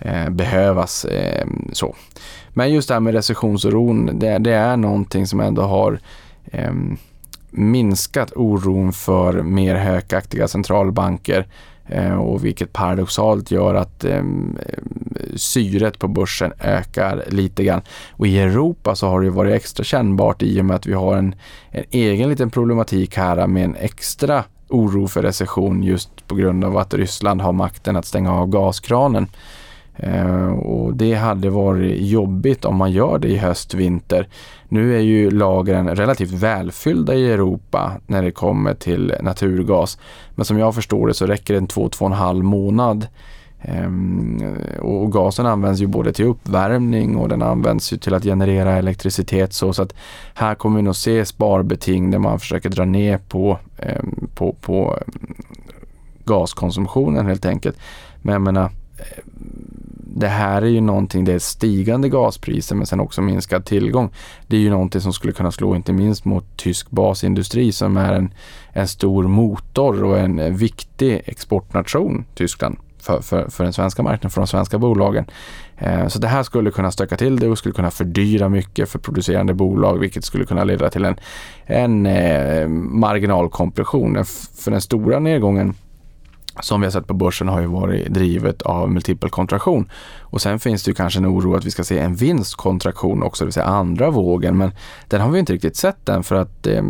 Eh, 0.00 0.30
behövas. 0.30 1.04
Eh, 1.04 1.46
så. 1.72 1.94
Men 2.48 2.72
just 2.72 2.88
det 2.88 2.94
här 2.94 3.00
med 3.00 3.14
recessionsoron, 3.14 4.18
det, 4.18 4.38
det 4.38 4.52
är 4.52 4.76
någonting 4.76 5.26
som 5.26 5.40
ändå 5.40 5.62
har 5.62 6.00
eh, 6.44 6.72
minskat 7.50 8.32
oron 8.36 8.92
för 8.92 9.42
mer 9.42 9.74
hökaktiga 9.74 10.48
centralbanker 10.48 11.46
eh, 11.86 12.14
och 12.14 12.44
vilket 12.44 12.72
paradoxalt 12.72 13.50
gör 13.50 13.74
att 13.74 14.04
eh, 14.04 14.24
syret 15.36 15.98
på 15.98 16.08
börsen 16.08 16.52
ökar 16.60 17.24
lite 17.28 17.64
grann. 17.64 17.82
Och 18.10 18.26
i 18.26 18.38
Europa 18.38 18.94
så 18.94 19.08
har 19.08 19.20
det 19.20 19.30
varit 19.30 19.54
extra 19.54 19.84
kännbart 19.84 20.42
i 20.42 20.60
och 20.60 20.64
med 20.64 20.76
att 20.76 20.86
vi 20.86 20.92
har 20.92 21.16
en, 21.16 21.34
en 21.70 21.84
egen 21.90 22.28
liten 22.28 22.50
problematik 22.50 23.16
här 23.16 23.46
med 23.46 23.64
en 23.64 23.76
extra 23.76 24.44
oro 24.68 25.06
för 25.08 25.22
recession 25.22 25.82
just 25.82 26.26
på 26.26 26.34
grund 26.34 26.64
av 26.64 26.76
att 26.76 26.94
Ryssland 26.94 27.40
har 27.40 27.52
makten 27.52 27.96
att 27.96 28.06
stänga 28.06 28.32
av 28.32 28.48
gaskranen. 28.48 29.28
Eh, 30.02 30.50
och 30.50 30.94
det 30.94 31.14
hade 31.14 31.50
varit 31.50 32.00
jobbigt 32.00 32.64
om 32.64 32.76
man 32.76 32.92
gör 32.92 33.18
det 33.18 33.28
i 33.28 33.36
höst, 33.36 33.74
vinter. 33.74 34.28
Nu 34.68 34.96
är 34.96 35.00
ju 35.00 35.30
lagren 35.30 35.96
relativt 35.96 36.30
välfyllda 36.30 37.14
i 37.14 37.32
Europa 37.32 37.92
när 38.06 38.22
det 38.22 38.30
kommer 38.30 38.74
till 38.74 39.14
naturgas. 39.20 39.98
Men 40.34 40.44
som 40.44 40.58
jag 40.58 40.74
förstår 40.74 41.06
det 41.06 41.14
så 41.14 41.26
räcker 41.26 41.54
det 41.54 41.58
en 41.58 41.66
två, 41.66 41.88
två 41.88 42.04
och 42.04 42.10
en 42.10 42.16
halv 42.16 42.44
månad. 42.44 43.06
Ehm, 43.62 44.56
och 44.78 45.12
gasen 45.12 45.46
används 45.46 45.80
ju 45.80 45.86
både 45.86 46.12
till 46.12 46.24
uppvärmning 46.24 47.16
och 47.16 47.28
den 47.28 47.42
används 47.42 47.92
ju 47.92 47.96
till 47.96 48.14
att 48.14 48.24
generera 48.24 48.72
elektricitet. 48.72 49.52
Så, 49.52 49.72
så 49.72 49.82
att 49.82 49.94
här 50.34 50.54
kommer 50.54 50.76
vi 50.76 50.82
nog 50.82 50.96
se 50.96 51.24
sparbeting 51.24 52.10
där 52.10 52.18
man 52.18 52.40
försöker 52.40 52.68
dra 52.68 52.84
ner 52.84 53.18
på, 53.18 53.58
ehm, 53.78 54.28
på, 54.34 54.52
på 54.60 54.98
ehm, 55.00 55.34
gaskonsumtionen 56.24 57.26
helt 57.26 57.46
enkelt. 57.46 57.78
Men 58.22 58.32
jag 58.32 58.42
menar, 58.42 58.70
det 60.14 60.28
här 60.28 60.62
är 60.62 60.66
ju 60.66 60.80
någonting, 60.80 61.24
det 61.24 61.32
är 61.32 61.38
stigande 61.38 62.08
gaspriser 62.08 62.76
men 62.76 62.86
sen 62.86 63.00
också 63.00 63.22
minskad 63.22 63.64
tillgång. 63.64 64.10
Det 64.46 64.56
är 64.56 64.60
ju 64.60 64.70
någonting 64.70 65.00
som 65.00 65.12
skulle 65.12 65.32
kunna 65.32 65.52
slå 65.52 65.76
inte 65.76 65.92
minst 65.92 66.24
mot 66.24 66.56
tysk 66.56 66.90
basindustri 66.90 67.72
som 67.72 67.96
är 67.96 68.12
en, 68.12 68.34
en 68.72 68.88
stor 68.88 69.24
motor 69.24 70.04
och 70.04 70.18
en 70.18 70.56
viktig 70.56 71.22
exportnation, 71.24 72.24
Tyskland, 72.34 72.76
för, 72.98 73.20
för, 73.20 73.50
för 73.50 73.64
den 73.64 73.72
svenska 73.72 74.02
marknaden, 74.02 74.30
för 74.30 74.40
de 74.40 74.46
svenska 74.46 74.78
bolagen. 74.78 75.24
Eh, 75.78 76.08
så 76.08 76.18
det 76.18 76.28
här 76.28 76.42
skulle 76.42 76.70
kunna 76.70 76.90
stöka 76.90 77.16
till 77.16 77.38
det 77.38 77.48
och 77.48 77.58
skulle 77.58 77.74
kunna 77.74 77.90
fördyra 77.90 78.48
mycket 78.48 78.88
för 78.88 78.98
producerande 78.98 79.54
bolag 79.54 79.98
vilket 79.98 80.24
skulle 80.24 80.44
kunna 80.44 80.64
leda 80.64 80.90
till 80.90 81.04
en, 81.04 81.16
en 81.66 82.06
eh, 82.06 82.68
marginalkompression. 82.68 84.24
För 84.58 84.70
den 84.70 84.80
stora 84.80 85.18
nedgången 85.18 85.74
som 86.60 86.80
vi 86.80 86.86
har 86.86 86.90
sett 86.90 87.06
på 87.06 87.14
börsen 87.14 87.48
har 87.48 87.60
ju 87.60 87.66
varit 87.66 88.06
drivet 88.08 88.62
av 88.62 88.90
multipel 88.90 89.30
kontraktion. 89.30 89.90
Och 90.20 90.40
sen 90.40 90.58
finns 90.58 90.82
det 90.82 90.88
ju 90.88 90.94
kanske 90.94 91.18
en 91.20 91.26
oro 91.26 91.54
att 91.54 91.64
vi 91.64 91.70
ska 91.70 91.84
se 91.84 91.98
en 91.98 92.14
vinstkontraktion 92.14 93.22
också, 93.22 93.44
det 93.44 93.46
vill 93.46 93.52
säga 93.52 93.66
andra 93.66 94.10
vågen. 94.10 94.58
Men 94.58 94.72
den 95.08 95.20
har 95.20 95.30
vi 95.30 95.38
inte 95.38 95.52
riktigt 95.52 95.76
sett 95.76 96.08
än 96.08 96.22
för 96.22 96.36
att 96.36 96.66
eh, 96.66 96.82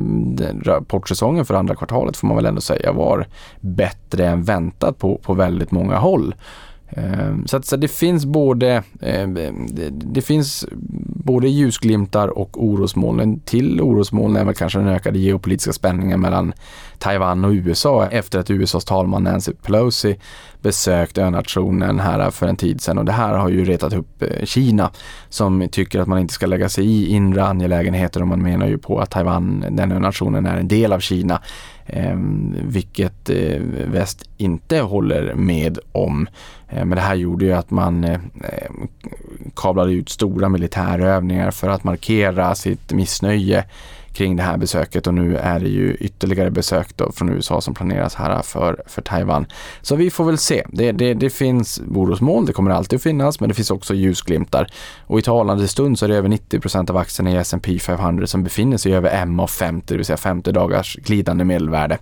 rapportsäsongen 0.63 1.45
för 1.45 1.55
andra 1.55 1.75
kvartalet 1.75 2.17
får 2.17 2.27
man 2.27 2.37
väl 2.37 2.47
ändå 2.47 2.61
säga 2.61 2.93
var 2.93 3.27
bättre 3.61 4.27
än 4.27 4.43
väntat 4.43 4.99
på, 4.99 5.19
på 5.19 5.35
väldigt 5.35 5.71
många 5.71 5.99
håll. 5.99 6.35
Ehm, 6.91 7.47
så, 7.47 7.57
att, 7.57 7.67
så 7.67 7.77
det 7.77 7.89
finns 7.89 8.25
både 8.25 8.83
ehm, 9.01 9.39
det, 9.91 10.23
finns 10.23 10.67
både 11.25 11.49
ljusglimtar 11.49 12.29
och 12.29 12.65
orosmoln. 12.65 13.41
Till 13.41 13.81
orosmoln 13.81 14.37
är 14.37 14.45
väl 14.45 14.55
kanske 14.55 14.79
den 14.79 14.89
ökade 14.89 15.19
geopolitiska 15.19 15.73
spänningen 15.73 16.21
mellan 16.21 16.53
Taiwan 16.99 17.45
och 17.45 17.51
USA 17.51 18.07
efter 18.07 18.39
att 18.39 18.51
USAs 18.51 18.85
talman 18.85 19.25
Nancy 19.25 19.53
Pelosi 19.53 20.17
besökt 20.63 21.19
önationen 21.19 22.01
här 22.01 22.31
för 22.31 22.47
en 22.47 22.57
tid 22.57 22.81
sedan 22.81 22.99
och 22.99 23.05
det 23.05 23.13
här 23.13 23.35
har 23.35 23.49
ju 23.49 23.65
retat 23.65 23.93
upp 23.93 24.23
eh, 24.23 24.45
Kina 24.45 24.91
som 25.29 25.69
tycker 25.73 26.01
att 26.01 26.09
man 26.09 26.19
inte 26.19 26.35
ska 26.35 26.47
lägga 26.47 26.69
sig 26.69 26.87
i 26.87 27.09
inre 27.09 27.45
angelägenheter 27.45 28.23
och 28.23 28.29
man 28.29 28.43
menar 28.43 28.67
ju 28.67 28.79
på 28.79 28.99
att 28.99 29.11
Taiwan, 29.11 29.65
den 29.71 29.93
önationen, 29.93 30.47
är 30.47 30.57
en 30.57 30.69
del 30.69 30.93
av 30.93 31.01
Kina. 31.01 31.41
Eh, 31.87 32.17
vilket 32.63 33.31
eh, 33.31 33.61
väst 33.87 34.29
inte 34.37 34.81
håller 34.81 35.35
med 35.35 35.79
om. 35.93 36.27
Eh, 36.69 36.85
men 36.85 36.91
det 36.91 37.01
här 37.01 37.15
gjorde 37.15 37.45
ju 37.45 37.53
att 37.53 37.71
man 37.71 38.05
eh, 38.05 38.21
kablade 39.57 39.93
ut 39.93 40.09
stora 40.09 40.49
militärövningar 40.49 41.51
för 41.51 41.69
att 41.69 41.85
markera 41.85 42.55
sitt 42.55 42.93
missnöje 42.93 43.65
kring 44.13 44.37
det 44.37 44.43
här 44.43 44.57
besöket 44.57 45.07
och 45.07 45.15
nu 45.15 45.37
är 45.37 45.61
det 45.61 45.69
ju 45.69 45.95
ytterligare 45.95 46.51
besök 46.51 46.97
då 46.97 47.13
från 47.13 47.29
USA 47.29 47.61
som 47.61 47.75
planeras 47.75 48.15
här 48.15 48.43
för, 48.43 48.83
för 48.87 49.03
Taiwan. 49.03 49.47
Så 49.83 49.97
vi 49.97 50.11
får 50.11 50.25
väl 50.25 50.39
se. 50.39 50.65
Det, 50.69 50.93
det, 50.93 51.15
det 51.15 51.31
finns 51.31 51.81
orosmoln, 51.95 52.47
det 52.47 52.53
kommer 52.53 52.71
alltid 52.71 52.97
att 52.97 53.03
finnas, 53.03 53.41
men 53.41 53.49
det 53.49 53.55
finns 53.55 53.71
också 53.71 53.95
ljusglimtar. 53.95 54.67
Och 55.07 55.19
i 55.19 55.23
talande 55.23 55.69
stund 55.69 55.99
så 55.99 56.05
är 56.05 56.09
det 56.09 56.17
över 56.17 56.29
90% 56.29 56.91
av 56.91 56.97
aktierna 56.97 57.31
i 57.31 57.37
S&P 57.37 57.79
500 57.79 58.27
som 58.27 58.45
befinner 58.45 58.77
sig 58.77 58.95
över 58.95 59.11
MA50, 59.11 59.83
det 59.85 59.97
vill 59.97 60.05
säga 60.05 60.17
50 60.17 60.53
dagars 60.53 60.97
glidande 60.97 61.45
medelvärde. 61.45 61.99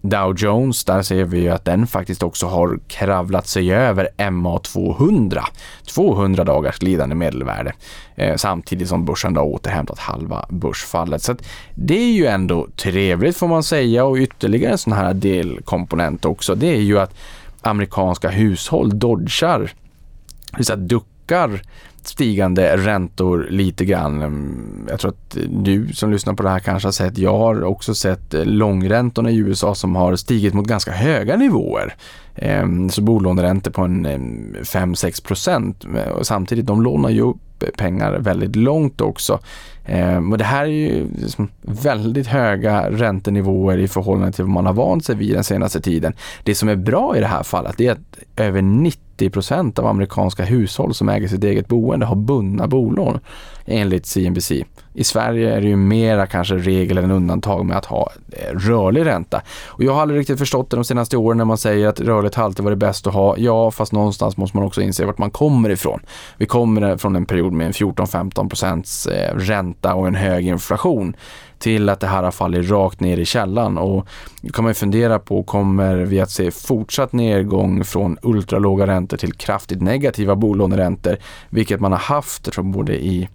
Dow 0.00 0.34
Jones, 0.36 0.84
där 0.84 1.02
ser 1.02 1.24
vi 1.24 1.40
ju 1.40 1.48
att 1.48 1.64
den 1.64 1.86
faktiskt 1.86 2.22
också 2.22 2.46
har 2.46 2.78
kravlat 2.86 3.46
sig 3.46 3.72
över 3.72 4.08
MA200, 4.16 5.42
200 5.86 6.44
dagars 6.44 6.78
glidande 6.78 7.14
medelvärde, 7.14 7.72
eh, 8.16 8.36
samtidigt 8.36 8.88
som 8.88 9.04
börsen 9.04 9.36
har 9.36 9.44
återhämtat 9.44 9.98
halva 9.98 10.46
börsfallet. 10.48 11.22
Så 11.22 11.36
det 11.74 11.98
är 11.98 12.12
ju 12.12 12.26
ändå 12.26 12.66
trevligt 12.76 13.36
får 13.36 13.48
man 13.48 13.62
säga 13.62 14.04
och 14.04 14.16
ytterligare 14.16 14.72
en 14.72 14.78
sån 14.78 14.92
här 14.92 15.14
delkomponent 15.14 16.24
också, 16.24 16.54
det 16.54 16.68
är 16.68 16.80
ju 16.80 16.98
att 16.98 17.14
amerikanska 17.60 18.28
hushåll 18.28 18.98
dodgar, 18.98 19.58
det 19.58 20.56
vill 20.56 20.66
säga 20.66 20.76
duckar 20.76 21.62
stigande 22.06 22.76
räntor 22.76 23.46
lite 23.50 23.84
grann. 23.84 24.86
Jag 24.88 25.00
tror 25.00 25.10
att 25.10 25.36
du 25.48 25.88
som 25.92 26.12
lyssnar 26.12 26.34
på 26.34 26.42
det 26.42 26.48
här 26.48 26.58
kanske 26.58 26.86
har 26.86 26.92
sett, 26.92 27.18
jag 27.18 27.38
har 27.38 27.64
också 27.64 27.94
sett 27.94 28.34
långräntorna 28.46 29.30
i 29.30 29.36
USA 29.36 29.74
som 29.74 29.96
har 29.96 30.16
stigit 30.16 30.54
mot 30.54 30.66
ganska 30.66 30.92
höga 30.92 31.36
nivåer. 31.36 31.94
Ehm, 32.34 32.90
så 32.90 33.02
bolåneräntor 33.02 33.70
på 33.70 33.82
en 33.82 34.06
ehm, 34.06 34.56
5-6 34.62 35.24
procent. 35.24 35.84
Samtidigt, 36.22 36.66
de 36.66 36.82
lånar 36.82 37.10
ju 37.10 37.20
upp 37.20 37.47
pengar 37.76 38.18
väldigt 38.18 38.56
långt 38.56 39.00
också. 39.00 39.38
Eh, 39.84 40.30
och 40.30 40.38
det 40.38 40.44
här 40.44 40.62
är 40.62 40.66
ju 40.66 41.06
liksom 41.18 41.48
väldigt 41.62 42.26
höga 42.26 42.90
räntenivåer 42.90 43.78
i 43.78 43.88
förhållande 43.88 44.32
till 44.32 44.44
vad 44.44 44.52
man 44.52 44.66
har 44.66 44.72
vant 44.72 45.04
sig 45.04 45.16
vid 45.16 45.34
den 45.34 45.44
senaste 45.44 45.80
tiden. 45.80 46.12
Det 46.42 46.54
som 46.54 46.68
är 46.68 46.76
bra 46.76 47.16
i 47.16 47.20
det 47.20 47.26
här 47.26 47.42
fallet 47.42 47.80
är 47.80 47.92
att 47.92 48.18
över 48.36 48.62
90 48.62 49.30
procent 49.30 49.78
av 49.78 49.86
amerikanska 49.86 50.44
hushåll 50.44 50.94
som 50.94 51.08
äger 51.08 51.28
sitt 51.28 51.44
eget 51.44 51.68
boende 51.68 52.06
har 52.06 52.16
bundna 52.16 52.66
bolån 52.66 53.20
enligt 53.68 54.06
CNBC. 54.06 54.64
I 54.94 55.04
Sverige 55.04 55.54
är 55.54 55.60
det 55.60 55.66
ju 55.66 55.76
mera 55.76 56.26
kanske 56.26 56.54
regel 56.54 56.98
än 56.98 57.10
undantag 57.10 57.66
med 57.66 57.76
att 57.76 57.84
ha 57.84 58.10
eh, 58.32 58.58
rörlig 58.58 59.06
ränta. 59.06 59.42
Och 59.66 59.84
jag 59.84 59.92
har 59.92 60.02
aldrig 60.02 60.20
riktigt 60.20 60.38
förstått 60.38 60.70
det 60.70 60.76
de 60.76 60.84
senaste 60.84 61.16
åren 61.16 61.38
när 61.38 61.44
man 61.44 61.58
säger 61.58 61.88
att 61.88 62.00
rörligt 62.00 62.38
alltid 62.38 62.64
varit 62.64 62.78
bäst 62.78 63.06
att 63.06 63.14
ha. 63.14 63.36
Ja, 63.38 63.70
fast 63.70 63.92
någonstans 63.92 64.36
måste 64.36 64.56
man 64.56 64.66
också 64.66 64.80
inse 64.80 65.04
vart 65.04 65.18
man 65.18 65.30
kommer 65.30 65.70
ifrån. 65.70 66.00
Vi 66.36 66.46
kommer 66.46 66.96
från 66.96 67.16
en 67.16 67.26
period 67.26 67.52
med 67.52 67.66
en 67.66 67.72
14-15 67.72 68.48
procents 68.48 69.06
eh, 69.06 69.36
ränta 69.36 69.94
och 69.94 70.06
en 70.06 70.14
hög 70.14 70.46
inflation 70.46 71.16
till 71.58 71.88
att 71.88 72.00
det 72.00 72.06
här 72.06 72.22
har 72.22 72.30
fallit 72.30 72.70
rakt 72.70 73.00
ner 73.00 73.16
i 73.16 73.24
källan 73.24 73.78
och 73.78 74.08
då 74.40 74.52
kan 74.52 74.64
man 74.64 74.70
ju 74.70 74.74
fundera 74.74 75.18
på, 75.18 75.42
kommer 75.42 75.96
vi 75.96 76.20
att 76.20 76.30
se 76.30 76.50
fortsatt 76.50 77.12
nedgång 77.12 77.84
från 77.84 78.18
ultralåga 78.22 78.86
räntor 78.86 79.16
till 79.16 79.32
kraftigt 79.32 79.82
negativa 79.82 80.36
bolåneräntor, 80.36 81.16
vilket 81.50 81.80
man 81.80 81.92
har 81.92 81.98
haft, 81.98 82.46
jag 82.46 82.54
tror 82.54 82.64
både 82.64 83.04
i 83.04 83.28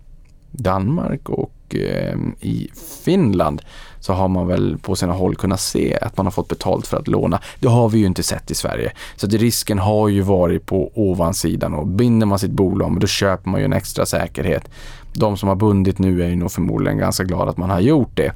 Danmark 0.54 1.30
och 1.30 1.76
eh, 1.76 2.18
i 2.40 2.70
Finland 3.04 3.62
så 4.00 4.14
har 4.14 4.28
man 4.28 4.48
väl 4.48 4.78
på 4.78 4.96
sina 4.96 5.14
håll 5.14 5.36
kunnat 5.36 5.60
se 5.60 5.98
att 6.02 6.18
man 6.18 6.26
har 6.26 6.32
fått 6.32 6.48
betalt 6.48 6.88
för 6.88 6.98
att 6.98 7.08
låna. 7.08 7.42
Det 7.60 7.68
har 7.68 7.90
vi 7.90 8.00
ju 8.00 8.06
inte 8.06 8.24
sett 8.24 8.52
i 8.52 8.56
Sverige. 8.56 8.92
Så 9.16 9.26
att 9.26 9.34
risken 9.34 9.80
har 9.80 10.08
ju 10.08 10.22
varit 10.22 10.66
på 10.66 10.92
ovansidan 10.96 11.74
och 11.74 11.88
binder 11.88 12.28
man 12.28 12.40
sitt 12.40 12.52
bolån 12.52 13.00
då 13.00 13.08
köper 13.08 13.50
man 13.50 13.60
ju 13.60 13.66
en 13.66 13.74
extra 13.74 14.06
säkerhet. 14.06 14.70
De 15.14 15.38
som 15.38 15.50
har 15.50 15.56
bundit 15.56 16.00
nu 16.00 16.24
är 16.24 16.28
ju 16.28 16.36
nog 16.36 16.52
förmodligen 16.52 16.98
ganska 16.98 17.24
glada 17.24 17.52
att 17.52 17.58
man 17.58 17.70
har 17.70 17.80
gjort 17.80 18.12
det. 18.18 18.34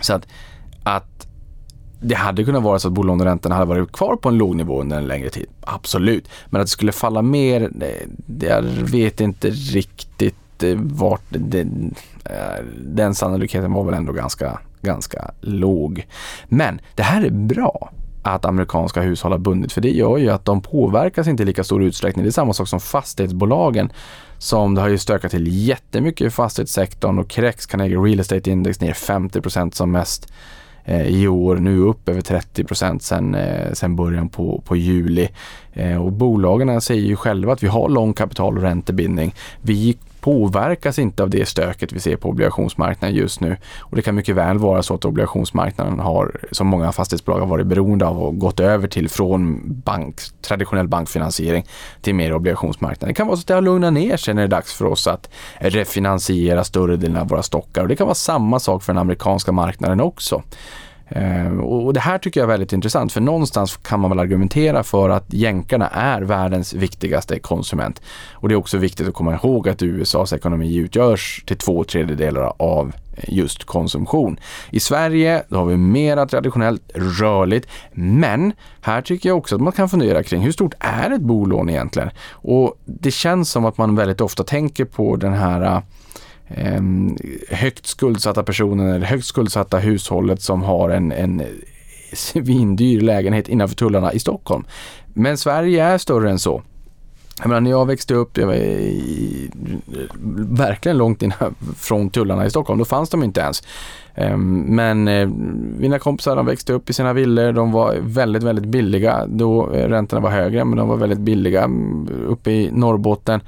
Så 0.00 0.14
att, 0.14 0.28
att 0.82 1.26
det 2.00 2.14
hade 2.14 2.44
kunnat 2.44 2.62
vara 2.62 2.78
så 2.78 2.88
att 2.88 2.94
bolåneräntorna 2.94 3.54
hade 3.54 3.66
varit 3.66 3.92
kvar 3.92 4.16
på 4.16 4.28
en 4.28 4.38
låg 4.38 4.56
nivå 4.56 4.80
under 4.80 4.98
en 4.98 5.06
längre 5.06 5.30
tid. 5.30 5.46
Absolut. 5.60 6.28
Men 6.50 6.60
att 6.60 6.66
det 6.66 6.70
skulle 6.70 6.92
falla 6.92 7.22
mer, 7.22 7.70
det, 7.72 7.94
det 8.26 8.46
jag 8.46 8.62
vet 8.62 9.20
inte 9.20 9.50
riktigt 9.50 10.36
vart 10.76 11.22
det, 11.28 11.60
eh, 12.24 12.64
den 12.78 13.14
sannolikheten 13.14 13.72
var 13.72 13.84
väl 13.84 13.94
ändå 13.94 14.12
ganska, 14.12 14.60
ganska 14.80 15.30
låg. 15.40 16.06
Men 16.44 16.80
det 16.94 17.02
här 17.02 17.24
är 17.24 17.30
bra 17.30 17.90
att 18.22 18.44
amerikanska 18.44 19.00
hushåll 19.00 19.32
har 19.32 19.38
bundit 19.38 19.72
för 19.72 19.80
det 19.80 19.90
gör 19.90 20.18
ju 20.18 20.30
att 20.30 20.44
de 20.44 20.62
påverkas 20.62 21.28
inte 21.28 21.42
i 21.42 21.46
lika 21.46 21.64
stor 21.64 21.82
utsträckning. 21.82 22.22
Det 22.22 22.28
är 22.28 22.32
samma 22.32 22.52
sak 22.52 22.68
som 22.68 22.80
fastighetsbolagen 22.80 23.92
som 24.38 24.74
det 24.74 24.80
har 24.80 24.88
ju 24.88 24.98
stökat 24.98 25.30
till 25.30 25.66
jättemycket 25.68 26.26
i 26.26 26.30
fastighetssektorn 26.30 27.18
och 27.18 27.28
Crex 27.28 27.66
Carnegie 27.66 27.98
Real 27.98 28.20
Estate 28.20 28.50
Index 28.50 28.80
ner 28.80 28.92
50% 28.92 29.70
som 29.70 29.92
mest 29.92 30.32
eh, 30.84 31.06
i 31.06 31.28
år, 31.28 31.56
nu 31.56 31.78
upp 31.78 32.08
över 32.08 32.20
30 32.20 32.64
procent 32.64 33.02
sen, 33.02 33.34
eh, 33.34 33.72
sen 33.72 33.96
början 33.96 34.28
på, 34.28 34.62
på 34.66 34.76
juli. 34.76 35.28
och 36.00 36.12
bolagen 36.12 36.80
säger 36.80 37.02
ju 37.02 37.16
själva 37.16 37.52
att 37.52 37.62
vi 37.62 37.66
har 37.66 37.88
lång 37.88 38.12
kapital 38.12 38.56
och 38.56 38.62
räntebindning. 38.62 39.34
Vi 39.60 39.96
påverkas 40.22 40.98
inte 40.98 41.22
av 41.22 41.30
det 41.30 41.48
stöket 41.48 41.92
vi 41.92 42.00
ser 42.00 42.16
på 42.16 42.28
obligationsmarknaden 42.28 43.16
just 43.16 43.40
nu. 43.40 43.56
Och 43.80 43.96
det 43.96 44.02
kan 44.02 44.14
mycket 44.14 44.36
väl 44.36 44.58
vara 44.58 44.82
så 44.82 44.94
att 44.94 45.04
obligationsmarknaden 45.04 46.00
har, 46.00 46.40
som 46.50 46.66
många 46.66 46.92
fastighetsbolag 46.92 47.40
har 47.40 47.46
varit 47.46 47.66
beroende 47.66 48.06
av 48.06 48.22
och 48.22 48.38
gått 48.38 48.60
över 48.60 48.88
till 48.88 49.08
från 49.08 49.60
bank, 49.84 50.16
traditionell 50.42 50.88
bankfinansiering 50.88 51.66
till 52.00 52.14
mer 52.14 52.34
obligationsmarknad. 52.34 53.10
Det 53.10 53.14
kan 53.14 53.26
vara 53.26 53.36
så 53.36 53.40
att 53.40 53.46
det 53.46 53.54
har 53.54 53.62
lugnat 53.62 53.92
ner 53.92 54.16
sig 54.16 54.34
när 54.34 54.42
det 54.42 54.46
är 54.46 54.50
dags 54.50 54.72
för 54.74 54.84
oss 54.84 55.06
att 55.06 55.30
refinansiera 55.58 56.64
större 56.64 56.96
delen 56.96 57.16
av 57.16 57.28
våra 57.28 57.42
stockar. 57.42 57.82
Och 57.82 57.88
det 57.88 57.96
kan 57.96 58.06
vara 58.06 58.14
samma 58.14 58.60
sak 58.60 58.82
för 58.82 58.92
den 58.92 59.00
amerikanska 59.00 59.52
marknaden 59.52 60.00
också. 60.00 60.42
Eh, 61.14 61.58
och 61.58 61.92
det 61.92 62.00
här 62.00 62.18
tycker 62.18 62.40
jag 62.40 62.44
är 62.44 62.52
väldigt 62.52 62.72
intressant 62.72 63.12
för 63.12 63.20
någonstans 63.20 63.76
kan 63.76 64.00
man 64.00 64.10
väl 64.10 64.18
argumentera 64.18 64.82
för 64.82 65.10
att 65.10 65.32
jänkarna 65.32 65.88
är 65.88 66.20
världens 66.22 66.74
viktigaste 66.74 67.38
konsument. 67.38 68.02
Och 68.32 68.48
det 68.48 68.54
är 68.54 68.56
också 68.56 68.78
viktigt 68.78 69.08
att 69.08 69.14
komma 69.14 69.34
ihåg 69.34 69.68
att 69.68 69.82
USAs 69.82 70.32
ekonomi 70.32 70.76
utgörs 70.76 71.42
till 71.46 71.56
två 71.56 71.84
tredjedelar 71.84 72.52
av 72.56 72.92
just 73.28 73.64
konsumtion. 73.64 74.40
I 74.70 74.80
Sverige 74.80 75.42
då 75.48 75.56
har 75.56 75.66
vi 75.66 75.76
mera 75.76 76.26
traditionellt 76.26 76.82
rörligt, 76.94 77.68
men 77.92 78.52
här 78.80 79.02
tycker 79.02 79.28
jag 79.28 79.38
också 79.38 79.54
att 79.54 79.60
man 79.60 79.72
kan 79.72 79.88
fundera 79.88 80.22
kring 80.22 80.42
hur 80.42 80.52
stort 80.52 80.74
är 80.78 81.10
ett 81.10 81.20
bolån 81.20 81.70
egentligen? 81.70 82.10
Och 82.30 82.74
det 82.84 83.10
känns 83.10 83.50
som 83.50 83.64
att 83.64 83.78
man 83.78 83.96
väldigt 83.96 84.20
ofta 84.20 84.44
tänker 84.44 84.84
på 84.84 85.16
den 85.16 85.32
här 85.32 85.82
eh, 86.54 86.82
högt 87.56 87.86
skuldsatta 87.86 88.42
personen 88.42 88.88
eller 88.88 89.06
högt 89.06 89.24
skuldsatta 89.24 89.78
hushållet 89.78 90.42
som 90.42 90.62
har 90.62 90.90
en, 90.90 91.12
en 91.12 91.42
svindyr 92.12 93.00
lägenhet 93.00 93.48
innanför 93.48 93.76
tullarna 93.76 94.12
i 94.12 94.18
Stockholm. 94.18 94.64
Men 95.14 95.38
Sverige 95.38 95.84
är 95.84 95.98
större 95.98 96.30
än 96.30 96.38
så. 96.38 96.62
Jag 97.38 97.48
menar, 97.48 97.60
när 97.60 97.70
jag 97.70 97.86
växte 97.86 98.14
upp, 98.14 98.38
jag 98.38 98.46
var 98.46 98.54
i, 98.54 99.50
verkligen 100.50 100.98
långt 100.98 101.22
innan 101.22 101.54
från 101.78 102.10
tullarna 102.10 102.46
i 102.46 102.50
Stockholm, 102.50 102.78
då 102.78 102.84
fanns 102.84 103.10
de 103.10 103.22
inte 103.22 103.40
ens. 103.40 103.62
Ehm, 104.14 104.60
men 104.60 105.08
eh, 105.08 105.28
mina 105.78 105.98
kompisar 105.98 106.36
de 106.36 106.46
växte 106.46 106.72
upp 106.72 106.90
i 106.90 106.92
sina 106.92 107.12
villor, 107.12 107.52
de 107.52 107.72
var 107.72 107.96
väldigt, 108.00 108.42
väldigt 108.42 108.64
billiga. 108.64 109.26
Då 109.26 109.72
eh, 109.72 109.88
räntorna 109.88 110.22
var 110.22 110.30
högre, 110.30 110.64
men 110.64 110.78
de 110.78 110.88
var 110.88 110.96
väldigt 110.96 111.18
billiga 111.18 111.64
mm, 111.64 112.08
uppe 112.28 112.50
i 112.50 112.70
Norrbotten. 112.72 113.40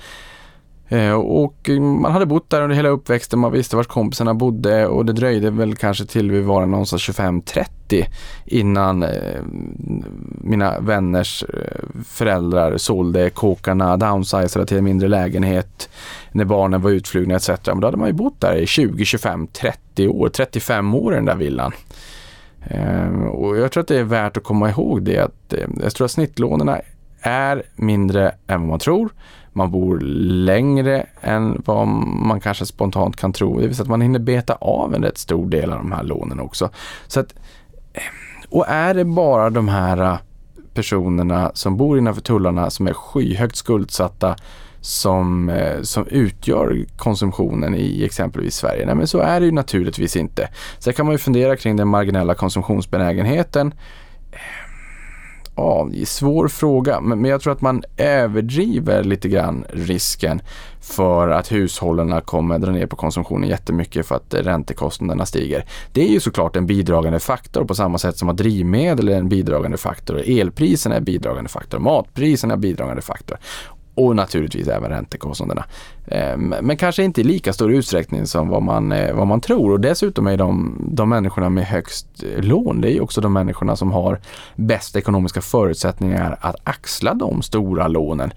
Eh, 0.94 1.12
och 1.12 1.68
man 1.80 2.12
hade 2.12 2.26
bott 2.26 2.50
där 2.50 2.62
under 2.62 2.76
hela 2.76 2.88
uppväxten, 2.88 3.38
man 3.38 3.52
visste 3.52 3.76
vart 3.76 3.87
kompisarna 3.87 4.35
bodde 4.35 4.87
och 4.87 5.07
det 5.07 5.12
dröjde 5.12 5.50
väl 5.50 5.76
kanske 5.76 6.07
till 6.07 6.30
vi 6.30 6.40
var 6.40 6.66
någonstans 6.66 7.09
25-30 7.09 8.04
innan 8.44 9.02
eh, 9.02 9.42
mina 10.40 10.80
vänners 10.80 11.44
eh, 11.44 12.02
föräldrar 12.04 12.76
sålde 12.76 13.30
kåkarna, 13.30 13.96
downsizade 13.96 14.66
till 14.66 14.78
en 14.78 14.85
mindre 14.85 15.09
lägenhet 15.09 15.88
när 16.33 16.44
barnen 16.44 16.83
var 16.83 16.90
utflugna 16.90 17.35
etc. 17.35 17.50
Men 17.66 17.80
då 17.80 17.87
hade 17.87 17.96
man 17.96 18.09
ju 18.09 18.14
bott 18.14 18.40
där 18.40 18.57
i 18.57 18.66
20, 18.66 19.04
25, 19.04 19.46
30 19.46 20.09
år, 20.09 20.28
35 20.28 20.94
år 20.94 21.12
i 21.12 21.16
den 21.16 21.24
där 21.24 21.37
villan. 21.37 21.72
Och 23.33 23.57
jag 23.57 23.72
tror 23.72 23.80
att 23.80 23.88
det 23.88 23.98
är 23.98 24.04
värt 24.04 24.37
att 24.37 24.44
komma 24.44 24.70
ihåg 24.70 25.02
det 25.02 25.18
att 25.18 25.54
jag 25.83 25.94
tror 25.94 26.04
att 26.04 26.11
snittlånen 26.11 26.76
är 27.20 27.62
mindre 27.76 28.35
än 28.46 28.61
vad 28.61 28.68
man 28.68 28.78
tror 28.78 29.11
man 29.54 29.70
bor 29.70 30.00
längre 30.44 31.06
än 31.20 31.62
vad 31.64 31.88
man 31.88 32.40
kanske 32.40 32.66
spontant 32.66 33.16
kan 33.16 33.32
tro. 33.32 33.60
Det 33.60 33.66
vill 33.66 33.76
säga 33.76 33.82
att 33.82 33.88
man 33.88 34.00
hinner 34.00 34.18
beta 34.18 34.54
av 34.54 34.94
en 34.94 35.02
rätt 35.02 35.18
stor 35.18 35.48
del 35.48 35.72
av 35.72 35.78
de 35.78 35.92
här 35.92 36.02
lånen 36.02 36.40
också. 36.40 36.70
Så 37.06 37.20
att, 37.20 37.34
eh, 37.92 38.02
och 38.48 38.68
är 38.68 38.94
det 38.94 39.04
bara 39.04 39.50
de 39.50 39.68
här 39.68 39.98
eh, 39.98 40.16
personerna 40.74 41.50
som 41.54 41.76
bor 41.76 41.98
innanför 41.98 42.22
tullarna 42.22 42.70
som 42.70 42.86
är 42.86 42.92
skyhögt 42.92 43.56
skuldsatta 43.56 44.36
som, 44.80 45.48
eh, 45.48 45.82
som 45.82 46.06
utgör 46.06 46.84
konsumtionen 46.96 47.74
i 47.74 48.04
exempelvis 48.04 48.56
Sverige? 48.56 48.86
Nej 48.86 48.94
men 48.94 49.06
så 49.06 49.18
är 49.18 49.40
det 49.40 49.46
ju 49.46 49.52
naturligtvis 49.52 50.16
inte. 50.16 50.48
Sen 50.78 50.92
kan 50.92 51.06
man 51.06 51.14
ju 51.14 51.18
fundera 51.18 51.56
kring 51.56 51.76
den 51.76 51.88
marginella 51.88 52.34
konsumtionsbenägenheten 52.34 53.74
Ja, 55.56 55.88
svår 56.04 56.48
fråga, 56.48 57.00
men 57.00 57.24
jag 57.24 57.40
tror 57.40 57.52
att 57.52 57.60
man 57.60 57.82
överdriver 57.96 59.04
lite 59.04 59.28
grann 59.28 59.64
risken 59.70 60.42
för 60.80 61.28
att 61.28 61.52
hushållen 61.52 62.20
kommer 62.20 62.58
dra 62.58 62.70
ner 62.70 62.86
på 62.86 62.96
konsumtionen 62.96 63.48
jättemycket 63.48 64.06
för 64.06 64.14
att 64.14 64.34
räntekostnaderna 64.34 65.26
stiger. 65.26 65.64
Det 65.92 66.02
är 66.02 66.08
ju 66.08 66.20
såklart 66.20 66.56
en 66.56 66.66
bidragande 66.66 67.20
faktor 67.20 67.64
på 67.64 67.74
samma 67.74 67.98
sätt 67.98 68.16
som 68.16 68.28
att 68.28 68.36
drivmedel 68.36 69.08
är 69.08 69.16
en 69.16 69.28
bidragande 69.28 69.76
faktor, 69.76 70.22
elpriserna 70.26 70.94
är 70.94 70.98
en 70.98 71.04
bidragande 71.04 71.50
faktor, 71.50 71.78
matpriserna 71.78 72.52
är 72.52 72.56
en 72.56 72.60
bidragande 72.60 73.02
faktor 73.02 73.38
och 73.94 74.16
naturligtvis 74.16 74.68
även 74.68 74.90
räntekostnaderna. 74.90 75.64
Eh, 76.07 76.37
men 76.37 76.76
kanske 76.76 77.02
inte 77.02 77.20
i 77.20 77.24
lika 77.24 77.52
stor 77.52 77.72
utsträckning 77.72 78.26
som 78.26 78.48
vad 78.48 78.62
man, 78.62 78.92
eh, 78.92 79.14
vad 79.14 79.26
man 79.26 79.40
tror 79.40 79.72
och 79.72 79.80
dessutom 79.80 80.26
är 80.26 80.37
de, 80.37 80.78
de 80.92 81.09
människorna 81.09 81.48
med 81.48 81.66
högst 81.66 82.07
eh, 82.22 82.42
lån, 82.42 82.80
det 82.80 82.96
är 82.96 83.02
också 83.02 83.20
de 83.20 83.33
människorna 83.33 83.76
som 83.76 83.92
har 83.92 84.20
bäst 84.57 84.96
ekonomiska 84.96 85.40
förutsättningar 85.40 86.38
att 86.40 86.57
axla 86.64 87.14
de 87.14 87.42
stora 87.42 87.88
lånen. 87.88 88.33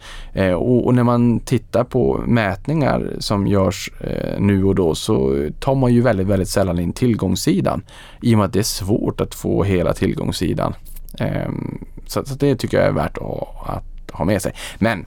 Och, 0.56 0.86
och 0.86 0.96
när 0.96 1.04
man 1.04 1.40
tittar 1.40 1.84
på 1.84 2.24
mätningar 2.28 3.14
som 3.20 3.48
görs 3.48 3.92
nu 4.40 4.64
och 4.64 4.76
då 4.76 4.96
så 4.96 5.48
tar 5.60 5.76
man 5.76 5.94
ju 5.94 6.02
väldigt, 6.02 6.28
väldigt 6.28 6.50
sällan 6.50 6.80
in 6.80 6.94
tillgångssidan 6.94 7.84
i 8.22 8.34
och 8.34 8.38
med 8.38 8.46
att 8.46 8.54
det 8.54 8.60
är 8.60 8.64
svårt 8.64 9.22
att 9.22 9.36
få 9.36 9.64
hela 9.64 9.94
tillgångssidan. 9.94 10.74
Ehm, 11.20 11.86
så, 12.08 12.26
så 12.26 12.36
det 12.36 12.56
tycker 12.56 12.78
jag 12.78 12.88
är 12.88 12.92
värt 12.92 13.18
att, 13.18 13.70
att 13.70 14.12
ha 14.12 14.26
med 14.26 14.42
sig. 14.42 14.54
Men 14.80 15.06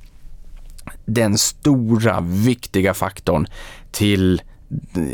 den 1.14 1.38
stora 1.38 2.20
viktiga 2.20 2.94
faktorn 2.94 3.46
till 3.90 4.42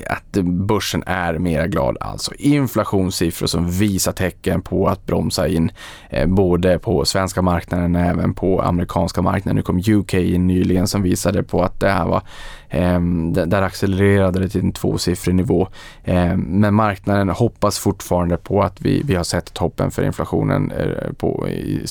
att 0.07 0.33
börsen 0.43 1.03
är 1.07 1.39
mera 1.39 1.67
glad. 1.67 1.97
Alltså 2.01 2.35
inflationssiffror 2.35 3.47
som 3.47 3.71
visar 3.71 4.13
tecken 4.13 4.63
på 4.63 4.89
att 4.89 5.07
bromsa 5.07 5.49
in 5.49 5.71
eh, 6.11 6.27
både 6.27 6.79
på 6.79 7.05
svenska 7.05 7.43
marknaden 7.43 7.97
och 7.97 8.03
även 8.03 8.35
på 8.35 8.63
amerikanska 8.63 9.23
marknaden. 9.23 9.57
Nu 9.57 9.63
kom 9.63 9.79
UK 9.79 10.15
in 10.15 10.47
nyligen 10.47 10.87
som 10.87 11.03
visade 11.03 11.43
på 11.43 11.63
att 11.63 11.81
det 11.81 11.89
här 11.89 12.07
var 12.07 12.23
eh, 12.69 13.01
där 13.47 13.63
accelererade 13.63 14.41
det 14.41 14.49
till 14.49 14.61
en 14.61 14.73
tvåsiffrig 14.73 15.35
nivå. 15.35 15.69
Eh, 16.05 16.37
men 16.37 16.75
marknaden 16.75 17.29
hoppas 17.29 17.79
fortfarande 17.79 18.37
på 18.37 18.63
att 18.63 18.81
vi, 18.81 19.03
vi 19.05 19.15
har 19.15 19.25
sett 19.25 19.55
toppen 19.55 19.91
för 19.91 20.03
inflationen 20.03 20.71
eh, 20.71 21.13
på 21.13 21.49
i, 21.49 21.85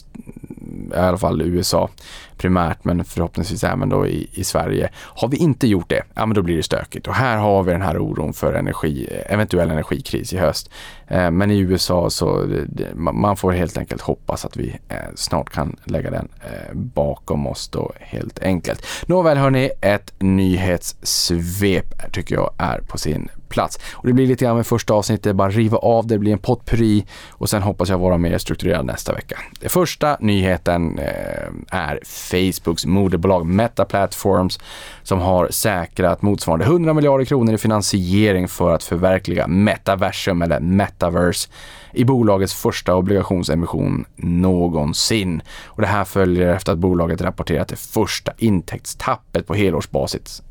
i 0.93 0.97
alla 0.97 1.17
fall 1.17 1.41
USA 1.41 1.89
primärt, 2.37 2.83
men 2.83 3.05
förhoppningsvis 3.05 3.63
även 3.63 3.89
då 3.89 4.07
i, 4.07 4.29
i 4.33 4.43
Sverige. 4.43 4.89
Har 4.95 5.27
vi 5.27 5.37
inte 5.37 5.67
gjort 5.67 5.89
det, 5.89 6.03
ja 6.13 6.25
men 6.25 6.35
då 6.35 6.41
blir 6.41 6.57
det 6.57 6.63
stökigt. 6.63 7.07
Och 7.07 7.13
här 7.13 7.37
har 7.37 7.63
vi 7.63 7.71
den 7.71 7.81
här 7.81 7.97
oron 7.97 8.33
för 8.33 8.53
energi, 8.53 9.07
eventuell 9.25 9.71
energikris 9.71 10.33
i 10.33 10.37
höst. 10.37 10.69
Eh, 11.07 11.31
men 11.31 11.51
i 11.51 11.59
USA 11.59 12.09
så 12.09 12.43
det, 12.67 12.95
man 12.95 13.37
får 13.37 13.51
helt 13.51 13.77
enkelt 13.77 14.01
hoppas 14.01 14.45
att 14.45 14.57
vi 14.57 14.75
eh, 14.89 14.97
snart 15.15 15.49
kan 15.49 15.75
lägga 15.83 16.11
den 16.11 16.27
eh, 16.41 16.73
bakom 16.73 17.47
oss 17.47 17.67
då 17.67 17.91
helt 17.99 18.39
enkelt. 18.39 18.85
Nåväl 19.05 19.37
hörni, 19.37 19.71
ett 19.81 20.13
nyhetssvep 20.19 22.11
tycker 22.11 22.35
jag 22.35 22.53
är 22.57 22.81
på 22.87 22.97
sin 22.97 23.29
plats. 23.49 23.79
Och 23.93 24.07
det 24.07 24.13
blir 24.13 24.27
lite 24.27 24.45
grann 24.45 24.55
med 24.55 24.67
första 24.67 24.93
avsnittet, 24.93 25.35
bara 25.35 25.49
riva 25.49 25.77
av 25.77 26.07
det, 26.07 26.17
blir 26.17 26.31
en 26.31 26.37
potpurri 26.37 27.05
och 27.31 27.49
sen 27.49 27.61
hoppas 27.61 27.89
jag 27.89 27.97
vara 27.97 28.17
mer 28.17 28.37
strukturerad 28.37 28.85
nästa 28.85 29.13
vecka. 29.13 29.37
Den 29.59 29.69
första 29.69 30.17
nyheten 30.19 30.99
eh, 30.99 31.47
är 31.71 31.99
Facebooks 32.25 32.85
moderbolag 32.85 33.45
Meta 33.45 33.85
Platforms 33.85 34.59
som 35.03 35.19
har 35.19 35.47
säkrat 35.49 36.21
motsvarande 36.21 36.65
100 36.65 36.93
miljarder 36.93 37.25
kronor 37.25 37.53
i 37.53 37.57
finansiering 37.57 38.47
för 38.47 38.71
att 38.71 38.83
förverkliga 38.83 39.47
metaversum 39.47 40.41
eller 40.41 40.59
metaverse 40.59 41.49
i 41.93 42.03
bolagets 42.03 42.53
första 42.53 42.95
obligationsemission 42.95 44.05
någonsin. 44.15 45.41
Och 45.65 45.81
det 45.81 45.87
här 45.87 46.05
följer 46.05 46.47
efter 46.47 46.71
att 46.71 46.77
bolaget 46.77 47.21
rapporterat 47.21 47.67
det 47.67 47.75
första 47.75 48.31
intäktstappet 48.37 49.47
på 49.47 49.53
helårsbasis, 49.53 50.43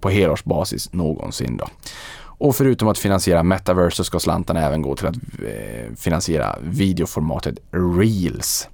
på 0.00 0.10
helårsbasis 0.10 0.92
någonsin. 0.92 1.56
Då. 1.56 1.66
Och 2.38 2.56
förutom 2.56 2.88
att 2.88 2.98
finansiera 2.98 3.42
metaverse 3.42 3.96
så 3.96 4.04
ska 4.04 4.20
slantarna 4.20 4.60
även 4.60 4.82
gå 4.82 4.96
till 4.96 5.06
att 5.06 5.16
eh, 5.16 5.94
finansiera 5.96 6.58
videoformatet 6.62 7.58
Reels. 7.70 8.68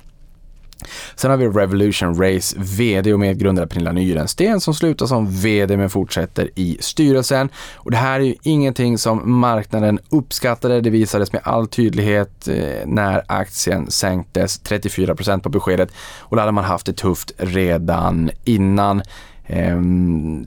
Sen 1.14 1.30
har 1.30 1.38
vi 1.38 1.46
Revolution 1.46 2.22
Race 2.22 2.56
VD 2.58 3.12
och 3.12 3.20
medgrundare 3.20 3.66
Pernilla 3.66 3.92
Nyrensten 3.92 4.60
som 4.60 4.74
slutar 4.74 5.06
som 5.06 5.30
VD 5.30 5.76
men 5.76 5.90
fortsätter 5.90 6.50
i 6.54 6.76
styrelsen. 6.80 7.48
Och 7.74 7.90
det 7.90 7.96
här 7.96 8.20
är 8.20 8.24
ju 8.24 8.34
ingenting 8.42 8.98
som 8.98 9.40
marknaden 9.40 9.98
uppskattade. 10.08 10.80
Det 10.80 10.90
visades 10.90 11.32
med 11.32 11.42
all 11.44 11.68
tydlighet 11.68 12.48
eh, 12.48 12.86
när 12.86 13.22
aktien 13.26 13.90
sänktes 13.90 14.62
34% 14.62 15.40
på 15.40 15.48
beskedet 15.48 15.92
och 16.18 16.36
då 16.36 16.42
hade 16.42 16.52
man 16.52 16.64
haft 16.64 16.86
det 16.86 16.92
tufft 16.92 17.32
redan 17.38 18.30
innan. 18.44 19.02
Ehm, 19.46 20.46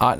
Ah, 0.00 0.14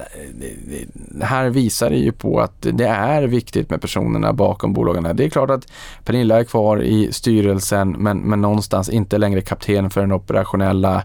här 1.22 1.50
visar 1.50 1.90
ju 1.90 2.12
på 2.12 2.40
att 2.40 2.66
det 2.72 2.86
är 2.86 3.22
viktigt 3.22 3.70
med 3.70 3.80
personerna 3.80 4.32
bakom 4.32 4.72
bolagen. 4.72 5.16
Det 5.16 5.24
är 5.24 5.28
klart 5.28 5.50
att 5.50 5.66
Pernilla 6.04 6.40
är 6.40 6.44
kvar 6.44 6.82
i 6.82 7.12
styrelsen 7.12 7.90
men, 7.90 8.18
men 8.18 8.40
någonstans 8.40 8.88
inte 8.88 9.18
längre 9.18 9.40
kapten 9.40 9.90
för 9.90 10.00
den 10.00 10.12
operationella 10.12 11.02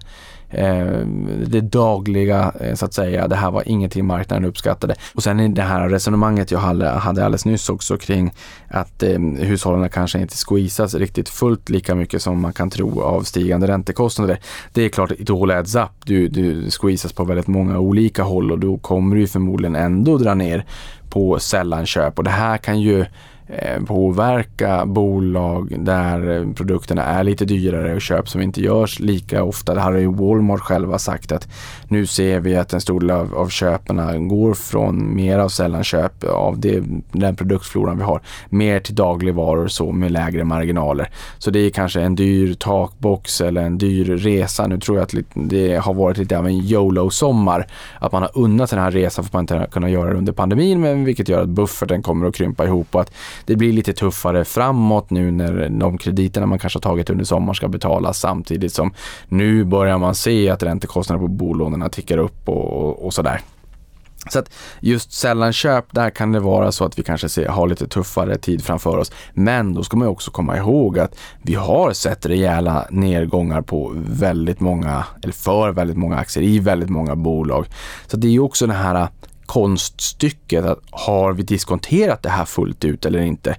Eh, 0.53 1.07
det 1.47 1.61
dagliga 1.61 2.51
eh, 2.59 2.75
så 2.75 2.85
att 2.85 2.93
säga. 2.93 3.27
Det 3.27 3.35
här 3.35 3.51
var 3.51 3.63
ingenting 3.65 4.05
marknaden 4.05 4.45
uppskattade. 4.45 4.95
Och 5.13 5.23
sen 5.23 5.39
i 5.39 5.47
det 5.47 5.61
här 5.61 5.89
resonemanget 5.89 6.51
jag 6.51 6.59
hade, 6.59 6.91
alldeles 6.91 7.45
nyss 7.45 7.69
också 7.69 7.97
kring 7.97 8.31
att 8.67 9.03
eh, 9.03 9.19
hushållen 9.19 9.89
kanske 9.89 10.19
inte 10.19 10.35
squeezas 10.47 10.95
riktigt 10.95 11.29
fullt 11.29 11.69
lika 11.69 11.95
mycket 11.95 12.21
som 12.21 12.41
man 12.41 12.53
kan 12.53 12.69
tro 12.69 13.01
av 13.01 13.21
stigande 13.21 13.67
räntekostnader. 13.67 14.39
Det 14.73 14.85
är 14.85 14.89
klart, 14.89 15.11
it 15.11 15.29
all 15.29 15.51
adds 15.51 15.75
up. 15.75 15.91
Du, 16.05 16.27
du 16.27 16.69
squeezas 16.69 17.13
på 17.13 17.23
väldigt 17.23 17.47
många 17.47 17.79
olika 17.79 18.23
håll 18.23 18.51
och 18.51 18.59
då 18.59 18.77
kommer 18.77 19.15
du 19.15 19.27
förmodligen 19.27 19.75
ändå 19.75 20.17
dra 20.17 20.33
ner 20.33 20.65
på 21.09 21.39
sällanköp 21.39 22.17
och 22.17 22.23
det 22.23 22.29
här 22.29 22.57
kan 22.57 22.81
ju 22.81 23.05
Eh, 23.57 23.83
påverka 23.83 24.85
bolag 24.85 25.75
där 25.79 26.37
eh, 26.37 26.53
produkterna 26.53 27.03
är 27.03 27.23
lite 27.23 27.45
dyrare 27.45 27.95
och 27.95 28.01
köp 28.01 28.29
som 28.29 28.41
inte 28.41 28.61
görs 28.61 28.99
lika 28.99 29.43
ofta. 29.43 29.73
Det 29.73 29.81
här 29.81 29.91
har 29.91 29.99
ju 29.99 30.13
Walmart 30.13 30.59
själva 30.59 30.99
sagt 30.99 31.31
att 31.31 31.47
nu 31.87 32.05
ser 32.05 32.39
vi 32.39 32.55
att 32.55 32.73
en 32.73 32.81
stor 32.81 32.99
del 32.99 33.11
av, 33.11 33.35
av 33.35 33.49
köperna 33.49 34.17
går 34.17 34.53
från 34.53 35.15
mer 35.15 35.39
av 35.39 35.49
sällanköp 35.49 36.23
av 36.23 36.59
det, 36.59 36.83
den 37.11 37.35
produktfloran 37.35 37.97
vi 37.97 38.03
har 38.03 38.21
mer 38.49 38.79
till 38.79 38.95
dagligvaror 38.95 39.67
så 39.67 39.91
med 39.91 40.11
lägre 40.11 40.43
marginaler. 40.43 41.09
Så 41.37 41.51
det 41.51 41.59
är 41.59 41.69
kanske 41.69 42.01
en 42.01 42.15
dyr 42.15 42.53
takbox 42.53 43.41
eller 43.41 43.61
en 43.61 43.77
dyr 43.77 44.05
resa. 44.05 44.67
Nu 44.67 44.79
tror 44.79 44.97
jag 44.97 45.03
att 45.03 45.25
det 45.33 45.75
har 45.75 45.93
varit 45.93 46.17
lite 46.17 46.37
av 46.37 46.47
en 46.47 46.59
YOLO-sommar. 46.59 47.67
Att 47.99 48.11
man 48.11 48.21
har 48.21 48.31
unnat 48.33 48.69
den 48.69 48.79
här 48.79 48.91
resan 48.91 49.23
för 49.23 49.29
att 49.29 49.33
man 49.33 49.43
inte 49.43 49.67
kunna 49.71 49.89
göra 49.89 50.09
det 50.09 50.17
under 50.17 50.33
pandemin 50.33 50.81
men 50.81 51.05
vilket 51.05 51.29
gör 51.29 51.41
att 51.41 51.49
bufferten 51.49 52.01
kommer 52.01 52.27
att 52.27 52.35
krympa 52.35 52.65
ihop 52.65 52.87
och 52.91 53.01
att 53.01 53.11
det 53.45 53.55
blir 53.55 53.73
lite 53.73 53.93
tuffare 53.93 54.45
framåt 54.45 55.09
nu 55.09 55.31
när 55.31 55.69
de 55.69 55.97
krediterna 55.97 56.45
man 56.45 56.59
kanske 56.59 56.77
har 56.77 56.81
tagit 56.81 57.09
under 57.09 57.25
sommaren 57.25 57.55
ska 57.55 57.67
betalas 57.67 58.19
samtidigt 58.19 58.73
som 58.73 58.93
nu 59.27 59.63
börjar 59.63 59.97
man 59.97 60.15
se 60.15 60.49
att 60.49 60.63
räntekostnaderna 60.63 61.27
på 61.27 61.33
bolånen 61.33 61.89
tickar 61.89 62.17
upp 62.17 62.49
och, 62.49 63.05
och 63.05 63.13
sådär. 63.13 63.41
Så 64.29 64.39
att 64.39 64.49
just 64.79 65.11
sällanköp, 65.11 65.85
där 65.91 66.09
kan 66.09 66.31
det 66.31 66.39
vara 66.39 66.71
så 66.71 66.85
att 66.85 66.99
vi 66.99 67.03
kanske 67.03 67.29
ser, 67.29 67.47
har 67.47 67.67
lite 67.67 67.87
tuffare 67.87 68.37
tid 68.37 68.63
framför 68.63 68.97
oss. 68.97 69.11
Men 69.33 69.73
då 69.73 69.83
ska 69.83 69.97
man 69.97 70.07
också 70.07 70.31
komma 70.31 70.57
ihåg 70.57 70.99
att 70.99 71.15
vi 71.41 71.53
har 71.55 71.93
sett 71.93 72.25
rejäla 72.25 72.87
nedgångar 72.89 73.61
på 73.61 73.91
väldigt 73.95 74.59
många, 74.59 75.05
eller 75.23 75.33
för 75.33 75.71
väldigt 75.71 75.97
många 75.97 76.17
aktier 76.17 76.43
i 76.43 76.59
väldigt 76.59 76.89
många 76.89 77.15
bolag. 77.15 77.65
Så 78.07 78.17
det 78.17 78.27
är 78.27 78.31
ju 78.31 78.39
också 78.39 78.67
den 78.67 78.75
här 78.75 79.07
konststycket. 79.53 80.65
Att 80.65 80.79
har 80.91 81.33
vi 81.33 81.43
diskonterat 81.43 82.23
det 82.23 82.29
här 82.29 82.45
fullt 82.45 82.85
ut 82.85 83.05
eller 83.05 83.19
inte? 83.19 83.55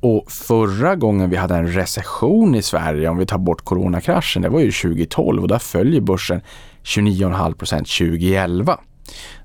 Och 0.00 0.30
förra 0.30 0.96
gången 0.96 1.30
vi 1.30 1.36
hade 1.36 1.56
en 1.56 1.72
recession 1.72 2.54
i 2.54 2.62
Sverige, 2.62 3.08
om 3.08 3.18
vi 3.18 3.26
tar 3.26 3.38
bort 3.38 3.64
coronakraschen, 3.64 4.42
det 4.42 4.48
var 4.48 4.60
ju 4.60 4.72
2012 4.72 5.42
och 5.42 5.48
där 5.48 5.58
följer 5.58 6.00
börsen 6.00 6.40
29,5% 6.84 7.54
2011. 8.08 8.80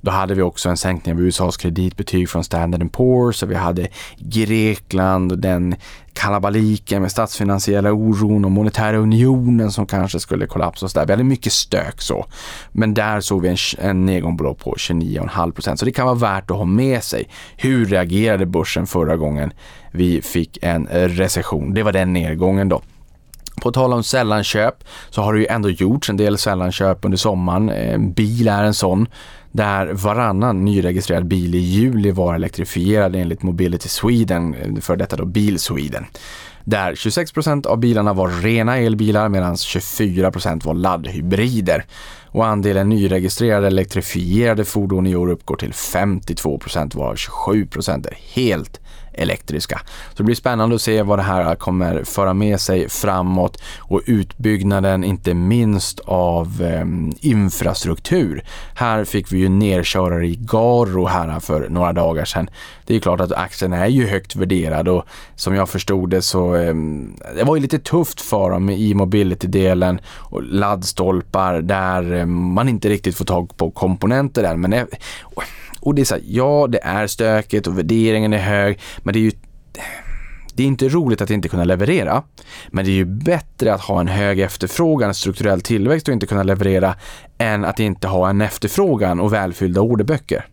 Då 0.01 0.11
hade 0.11 0.33
vi 0.33 0.41
också 0.41 0.69
en 0.69 0.77
sänkning 0.77 1.15
av 1.15 1.21
USAs 1.21 1.57
kreditbetyg 1.57 2.29
från 2.29 2.43
Standard 2.43 2.81
Poor's 2.81 3.43
och 3.43 3.51
vi 3.51 3.55
hade 3.55 3.87
Grekland 4.17 5.31
och 5.31 5.37
den 5.37 5.75
kalabaliken 6.13 7.01
med 7.01 7.11
statsfinansiella 7.11 7.91
oron 7.91 8.45
och 8.45 8.51
monetära 8.51 8.97
unionen 8.97 9.71
som 9.71 9.85
kanske 9.85 10.19
skulle 10.19 10.47
kollapsa 10.47 10.85
och 10.85 10.91
så 10.91 10.99
där. 10.99 11.05
Vi 11.05 11.13
hade 11.13 11.23
mycket 11.23 11.53
stök 11.53 12.01
så. 12.01 12.25
Men 12.71 12.93
där 12.93 13.21
såg 13.21 13.41
vi 13.41 13.49
en, 13.49 13.57
en 13.77 14.05
nedgång 14.05 14.37
på 14.37 14.53
29,5 14.53 15.51
procent. 15.51 15.79
Så 15.79 15.85
det 15.85 15.91
kan 15.91 16.05
vara 16.05 16.15
värt 16.15 16.51
att 16.51 16.57
ha 16.57 16.65
med 16.65 17.03
sig. 17.03 17.29
Hur 17.57 17.85
reagerade 17.85 18.45
börsen 18.45 18.87
förra 18.87 19.17
gången 19.17 19.53
vi 19.91 20.21
fick 20.21 20.57
en 20.61 20.87
recession? 20.91 21.73
Det 21.73 21.83
var 21.83 21.91
den 21.91 22.13
nedgången 22.13 22.69
då. 22.69 22.81
På 23.61 23.71
tal 23.71 23.93
om 23.93 24.03
sällanköp 24.03 24.83
så 25.09 25.21
har 25.21 25.33
det 25.33 25.39
ju 25.39 25.47
ändå 25.47 25.69
gjorts 25.69 26.09
en 26.09 26.17
del 26.17 26.37
sällanköp 26.37 27.05
under 27.05 27.17
sommaren. 27.17 27.69
Eh, 27.69 27.93
en 27.93 28.13
bil 28.13 28.47
är 28.47 28.63
en 28.63 28.73
sån 28.73 29.07
där 29.51 29.93
varannan 29.93 30.65
nyregistrerad 30.65 31.25
bil 31.25 31.55
i 31.55 31.57
juli 31.57 32.11
var 32.11 32.35
elektrifierad 32.35 33.15
enligt 33.15 33.43
Mobility 33.43 33.89
Sweden, 33.89 34.53
eh, 34.53 34.81
för 34.81 34.95
detta 34.95 35.15
då 35.15 35.25
Bil 35.25 35.59
Sweden. 35.59 36.05
Där 36.63 36.95
26% 36.95 37.65
av 37.65 37.77
bilarna 37.77 38.13
var 38.13 38.29
rena 38.41 38.77
elbilar 38.77 39.29
medan 39.29 39.55
24% 39.55 40.65
var 40.65 40.73
laddhybrider. 40.73 41.85
Och 42.25 42.47
andelen 42.47 42.89
nyregistrerade 42.89 43.67
elektrifierade 43.67 44.65
fordon 44.65 45.07
i 45.07 45.15
år 45.15 45.29
uppgår 45.29 45.55
till 45.55 45.73
52% 45.73 46.95
varav 46.95 47.15
27% 47.15 48.07
är 48.07 48.17
helt 48.33 48.79
elektriska. 49.13 49.81
Så 50.09 50.17
det 50.17 50.23
blir 50.23 50.35
spännande 50.35 50.75
att 50.75 50.81
se 50.81 51.01
vad 51.01 51.19
det 51.19 51.23
här 51.23 51.55
kommer 51.55 52.03
föra 52.03 52.33
med 52.33 52.59
sig 52.59 52.89
framåt 52.89 53.61
och 53.79 54.01
utbyggnaden 54.05 55.03
inte 55.03 55.33
minst 55.33 55.99
av 55.99 56.61
eh, 56.61 56.85
infrastruktur. 57.29 58.43
Här 58.75 59.05
fick 59.05 59.31
vi 59.31 59.37
ju 59.37 59.49
nerkörare 59.49 60.27
i 60.27 60.35
Garo 60.35 61.05
här 61.05 61.39
för 61.39 61.69
några 61.69 61.93
dagar 61.93 62.25
sedan. 62.25 62.49
Det 62.85 62.95
är 62.95 62.99
klart 62.99 63.19
att 63.19 63.31
aktien 63.31 63.73
är 63.73 63.87
ju 63.87 64.07
högt 64.07 64.35
värderad 64.35 64.87
och 64.87 65.05
som 65.35 65.55
jag 65.55 65.69
förstod 65.69 66.09
det 66.09 66.21
så 66.21 66.55
eh, 66.55 66.73
det 67.35 67.43
var 67.43 67.55
ju 67.55 67.61
lite 67.61 67.79
tufft 67.79 68.21
för 68.21 68.49
dem 68.49 68.69
i 68.69 68.93
mobility-delen 68.93 69.99
och 70.05 70.43
laddstolpar 70.43 71.61
där 71.61 72.13
eh, 72.13 72.25
man 72.25 72.69
inte 72.69 72.89
riktigt 72.89 73.17
får 73.17 73.25
tag 73.25 73.57
på 73.57 73.71
komponenter 73.71 74.43
än. 74.43 74.61
Men 74.61 74.73
och 75.83 75.95
det 75.95 76.01
är 76.01 76.05
så 76.05 76.15
här, 76.15 76.23
ja 76.25 76.67
det 76.69 76.79
är 76.83 77.07
stökigt 77.07 77.67
och 77.67 77.77
värderingen 77.77 78.33
är 78.33 78.37
hög, 78.37 78.79
men 79.03 79.13
det 79.13 79.19
är 79.19 79.21
ju 79.21 79.31
det 80.55 80.63
är 80.63 80.67
inte 80.67 80.89
roligt 80.89 81.21
att 81.21 81.29
inte 81.29 81.49
kunna 81.49 81.63
leverera, 81.63 82.23
men 82.67 82.85
det 82.85 82.91
är 82.91 82.95
ju 82.95 83.05
bättre 83.05 83.73
att 83.73 83.81
ha 83.81 83.99
en 83.99 84.07
hög 84.07 84.39
efterfrågan, 84.39 85.13
strukturell 85.13 85.61
tillväxt 85.61 86.07
och 86.07 86.13
inte 86.13 86.25
kunna 86.25 86.43
leverera 86.43 86.95
än 87.37 87.65
att 87.65 87.79
inte 87.79 88.07
ha 88.07 88.29
en 88.29 88.41
efterfrågan 88.41 89.19
och 89.19 89.33
välfyllda 89.33 89.81
orderböcker. 89.81 90.45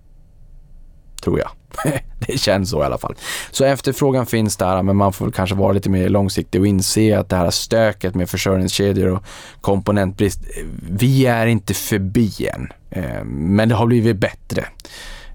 tror 1.22 1.38
jag. 1.38 1.50
det 2.26 2.38
känns 2.38 2.70
så 2.70 2.82
i 2.82 2.84
alla 2.84 2.98
fall. 2.98 3.14
Så 3.50 3.64
efterfrågan 3.64 4.26
finns 4.26 4.56
där, 4.56 4.82
men 4.82 4.96
man 4.96 5.12
får 5.12 5.30
kanske 5.30 5.56
vara 5.56 5.72
lite 5.72 5.90
mer 5.90 6.08
långsiktig 6.08 6.60
och 6.60 6.66
inse 6.66 7.18
att 7.18 7.28
det 7.28 7.36
här 7.36 7.50
stöket 7.50 8.14
med 8.14 8.30
försörjningskedjor 8.30 9.08
och 9.08 9.24
komponentbrist, 9.60 10.40
vi 10.90 11.26
är 11.26 11.46
inte 11.46 11.74
förbi 11.74 12.48
än. 12.54 12.72
Eh, 12.90 13.24
men 13.24 13.68
det 13.68 13.74
har 13.74 13.86
blivit 13.86 14.16
bättre 14.16 14.64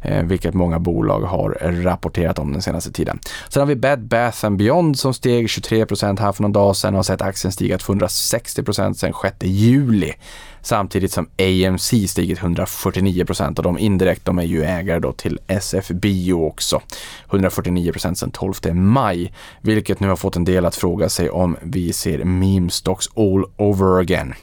Eh, 0.06 0.24
vilket 0.24 0.54
många 0.54 0.80
bolag 0.80 1.22
har 1.22 1.58
rapporterat 1.62 2.40
om 2.40 2.54
den 2.54 2.62
senaste 2.62 2.92
tiden. 2.92 3.20
Sen 3.50 3.60
har 3.60 3.68
vi 3.68 3.76
Bed 3.76 4.00
Bath 4.00 4.50
Beyond 4.50 5.00
som 5.00 5.14
steg 5.14 5.48
23% 5.48 6.20
här 6.20 6.32
för 6.32 6.42
någon 6.42 6.52
dag 6.52 6.76
sedan 6.76 6.94
och 6.94 6.98
har 6.98 7.04
sett 7.04 7.22
aktien 7.22 7.52
stiga 7.52 7.78
260% 7.78 8.94
sedan 8.94 9.14
6 9.14 9.36
juli. 9.42 10.14
Samtidigt 10.62 11.12
som 11.12 11.28
AMC 11.40 12.08
stigit 12.08 12.40
149% 12.40 13.58
och 13.58 13.64
de 13.64 13.78
indirekt, 13.78 14.26
de 14.26 14.40
är 14.40 14.44
ju 14.44 14.64
ägare 14.64 15.00
då 15.00 15.12
till 15.12 15.40
SF 15.48 15.88
Bio 15.88 16.34
också. 16.34 16.82
149% 17.30 18.14
sedan 18.14 18.32
12 18.32 18.54
maj, 18.74 19.34
vilket 19.62 20.00
nu 20.00 20.08
har 20.08 20.16
fått 20.16 20.36
en 20.36 20.46
del 20.46 20.66
att 20.66 20.76
fråga 20.76 21.10
sig 21.10 21.30
om 21.30 21.58
vi 21.62 21.94
ser 21.94 22.24
meme 22.24 22.70
stocks 22.70 23.10
all 23.16 23.46
over 23.58 24.00
again. 24.00 24.34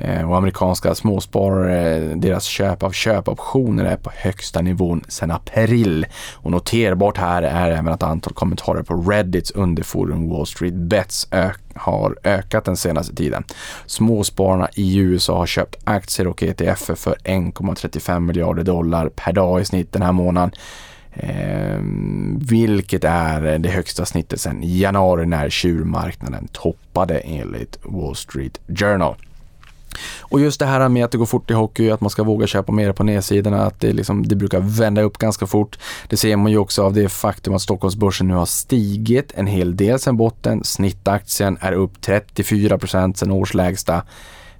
Eh, 0.00 0.30
och 0.30 0.36
amerikanska 0.36 0.94
småsparare, 0.94 1.98
deras 2.14 2.44
köp 2.44 2.82
av 2.82 2.92
köpoptioner 2.92 3.84
är 3.84 3.96
på 3.96 4.10
högsta 4.14 4.60
nivån 4.60 5.04
sedan 5.08 5.30
april. 5.30 6.06
Och 6.34 6.50
noterbart 6.50 7.16
här 7.16 7.42
är 7.42 7.70
även 7.70 7.88
att 7.88 8.02
antal 8.02 8.32
kommentarer 8.32 8.82
på 8.82 8.94
Reddits 8.94 9.50
underforum 9.50 10.28
Wall 10.28 10.46
Street 10.46 10.74
Bets 10.74 11.28
har 11.74 12.16
ökat 12.24 12.64
den 12.64 12.76
senaste 12.76 13.14
tiden. 13.14 13.44
Småspararna 13.86 14.68
i 14.74 14.96
USA 14.96 15.38
har 15.38 15.46
köpt 15.46 15.76
aktier 15.84 16.26
och 16.26 16.42
ETF 16.42 16.90
för 16.96 17.16
1,35 17.24 18.20
miljarder 18.20 18.62
dollar 18.62 19.08
per 19.08 19.32
dag 19.32 19.60
i 19.60 19.64
snitt 19.64 19.92
den 19.92 20.02
här 20.02 20.12
månaden. 20.12 20.50
Eh, 21.12 21.78
vilket 22.50 23.04
är 23.04 23.58
det 23.58 23.68
högsta 23.68 24.06
snittet 24.06 24.40
sedan 24.40 24.60
januari 24.62 25.26
när 25.26 25.50
tjurmarknaden 25.50 26.48
toppade 26.52 27.18
enligt 27.18 27.78
Wall 27.84 28.16
Street 28.16 28.60
Journal. 28.68 29.16
Och 30.20 30.40
just 30.40 30.60
det 30.60 30.66
här 30.66 30.88
med 30.88 31.04
att 31.04 31.10
det 31.10 31.18
går 31.18 31.26
fort 31.26 31.50
i 31.50 31.54
hockey, 31.54 31.90
att 31.90 32.00
man 32.00 32.10
ska 32.10 32.22
våga 32.22 32.46
köpa 32.46 32.72
mer 32.72 32.92
på 32.92 33.04
nedsidorna, 33.04 33.66
att 33.66 33.80
det, 33.80 33.92
liksom, 33.92 34.28
det 34.28 34.36
brukar 34.36 34.60
vända 34.60 35.02
upp 35.02 35.18
ganska 35.18 35.46
fort. 35.46 35.78
Det 36.08 36.16
ser 36.16 36.36
man 36.36 36.52
ju 36.52 36.58
också 36.58 36.82
av 36.82 36.92
det 36.92 37.08
faktum 37.08 37.54
att 37.54 37.62
Stockholmsbörsen 37.62 38.28
nu 38.28 38.34
har 38.34 38.46
stigit 38.46 39.32
en 39.34 39.46
hel 39.46 39.76
del 39.76 39.98
sen 39.98 40.16
botten. 40.16 40.64
Snittaktien 40.64 41.58
är 41.60 41.72
upp 41.72 42.00
34 42.00 42.78
procent 42.78 43.18
sen 43.18 43.30
årslägsta 43.30 44.02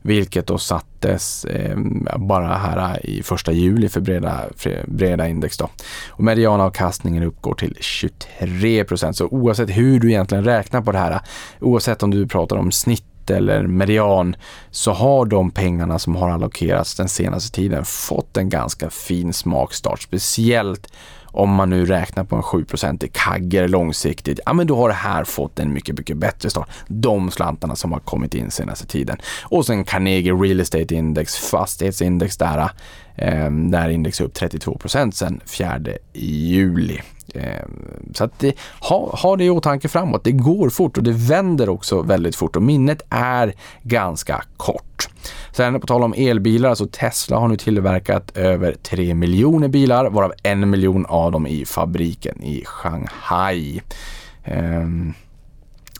vilket 0.02 0.46
då 0.46 0.58
sattes 0.58 1.44
eh, 1.44 1.76
bara 2.16 2.54
här 2.54 3.06
i 3.06 3.22
första 3.22 3.52
juli 3.52 3.88
för 3.88 4.00
breda, 4.00 4.40
för 4.56 4.84
breda 4.86 5.28
index. 5.28 5.56
Då. 5.56 5.68
Och 6.08 6.24
medianavkastningen 6.24 7.22
uppgår 7.22 7.54
till 7.54 7.76
23 7.80 8.84
procent. 8.84 9.16
Så 9.16 9.26
oavsett 9.26 9.70
hur 9.70 10.00
du 10.00 10.08
egentligen 10.10 10.44
räknar 10.44 10.82
på 10.82 10.92
det 10.92 10.98
här, 10.98 11.20
oavsett 11.60 12.02
om 12.02 12.10
du 12.10 12.26
pratar 12.26 12.56
om 12.56 12.72
snitt 12.72 13.07
eller 13.30 13.66
median 13.66 14.36
så 14.70 14.92
har 14.92 15.26
de 15.26 15.50
pengarna 15.50 15.98
som 15.98 16.16
har 16.16 16.30
allokerats 16.30 16.94
den 16.94 17.08
senaste 17.08 17.56
tiden 17.56 17.84
fått 17.84 18.36
en 18.36 18.48
ganska 18.48 18.90
fin 18.90 19.32
smakstart. 19.32 20.02
Speciellt 20.02 20.92
om 21.24 21.54
man 21.54 21.70
nu 21.70 21.86
räknar 21.86 22.24
på 22.24 22.36
en 22.36 22.42
7 22.42 22.66
i 23.00 23.08
kagger 23.12 23.68
långsiktigt, 23.68 24.40
ja 24.46 24.52
men 24.52 24.66
då 24.66 24.76
har 24.76 24.88
det 24.88 24.94
här 24.94 25.24
fått 25.24 25.58
en 25.58 25.72
mycket, 25.72 25.98
mycket 25.98 26.16
bättre 26.16 26.50
start. 26.50 26.70
De 26.86 27.30
slantarna 27.30 27.76
som 27.76 27.92
har 27.92 28.00
kommit 28.00 28.34
in 28.34 28.50
senaste 28.50 28.86
tiden. 28.86 29.16
Och 29.42 29.66
sen 29.66 29.84
Carnegie 29.84 30.32
Real 30.32 30.60
Estate 30.60 30.94
Index, 30.94 31.36
fastighetsindex 31.36 32.36
där, 32.36 32.70
eh, 33.14 33.50
där 33.50 33.88
index 33.88 34.20
är 34.20 34.24
upp 34.24 34.34
32% 34.34 35.14
sen 35.14 35.40
4 35.46 35.80
juli. 36.12 37.00
Ehm, 37.34 38.12
så 38.14 38.24
att 38.24 38.38
det, 38.38 38.54
ha, 38.80 39.16
ha 39.16 39.36
det 39.36 39.44
i 39.44 39.50
åtanke 39.50 39.88
framåt. 39.88 40.24
Det 40.24 40.32
går 40.32 40.70
fort 40.70 40.96
och 40.96 41.02
det 41.02 41.12
vänder 41.12 41.68
också 41.68 42.02
väldigt 42.02 42.36
fort 42.36 42.56
och 42.56 42.62
minnet 42.62 43.02
är 43.10 43.54
ganska 43.82 44.44
kort. 44.56 45.08
Sen 45.52 45.80
på 45.80 45.86
tal 45.86 46.02
om 46.02 46.14
elbilar, 46.16 46.74
så 46.74 46.86
Tesla 46.86 47.38
har 47.38 47.48
nu 47.48 47.56
tillverkat 47.56 48.36
över 48.36 48.74
3 48.82 49.14
miljoner 49.14 49.68
bilar, 49.68 50.10
varav 50.10 50.32
en 50.42 50.70
miljon 50.70 51.06
av 51.06 51.32
dem 51.32 51.46
i 51.46 51.64
fabriken 51.64 52.42
i 52.42 52.64
Shanghai. 52.66 53.80
Um, 54.44 55.14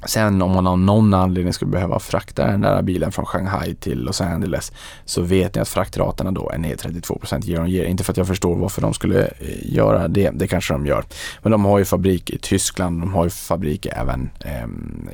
Sen 0.07 0.43
om 0.43 0.51
man 0.51 0.67
av 0.67 0.79
någon 0.79 1.15
anledning 1.15 1.53
skulle 1.53 1.71
behöva 1.71 1.99
frakta 1.99 2.47
den 2.47 2.61
där 2.61 2.83
bilen 2.83 3.13
från 3.13 3.27
Shanghai 3.27 3.75
till 3.75 3.99
Los 3.99 4.21
Angeles 4.21 4.73
så 5.05 5.23
vet 5.23 5.55
ni 5.55 5.61
att 5.61 5.69
fraktraterna 5.69 6.31
då 6.31 6.51
är 6.51 6.59
ner 6.59 6.77
32 6.77 7.21
year 7.47 7.63
on 7.63 7.69
year. 7.69 7.87
Inte 7.87 8.05
för 8.05 8.13
att 8.13 8.17
jag 8.17 8.27
förstår 8.27 8.57
varför 8.57 8.83
de 8.83 8.95
skulle 8.95 9.23
eh, 9.23 9.75
göra 9.75 10.09
det, 10.09 10.31
det 10.31 10.49
kanske 10.49 10.75
de 10.75 10.87
gör. 10.87 11.05
Men 11.43 11.53
de 11.53 11.65
har 11.65 11.79
ju 11.79 11.85
fabrik 11.85 12.31
i 12.31 12.39
Tyskland, 12.39 13.01
de 13.01 13.15
har 13.15 13.25
ju 13.25 13.31
fabrik 13.31 13.87
även 13.87 14.31
eh, 14.41 14.67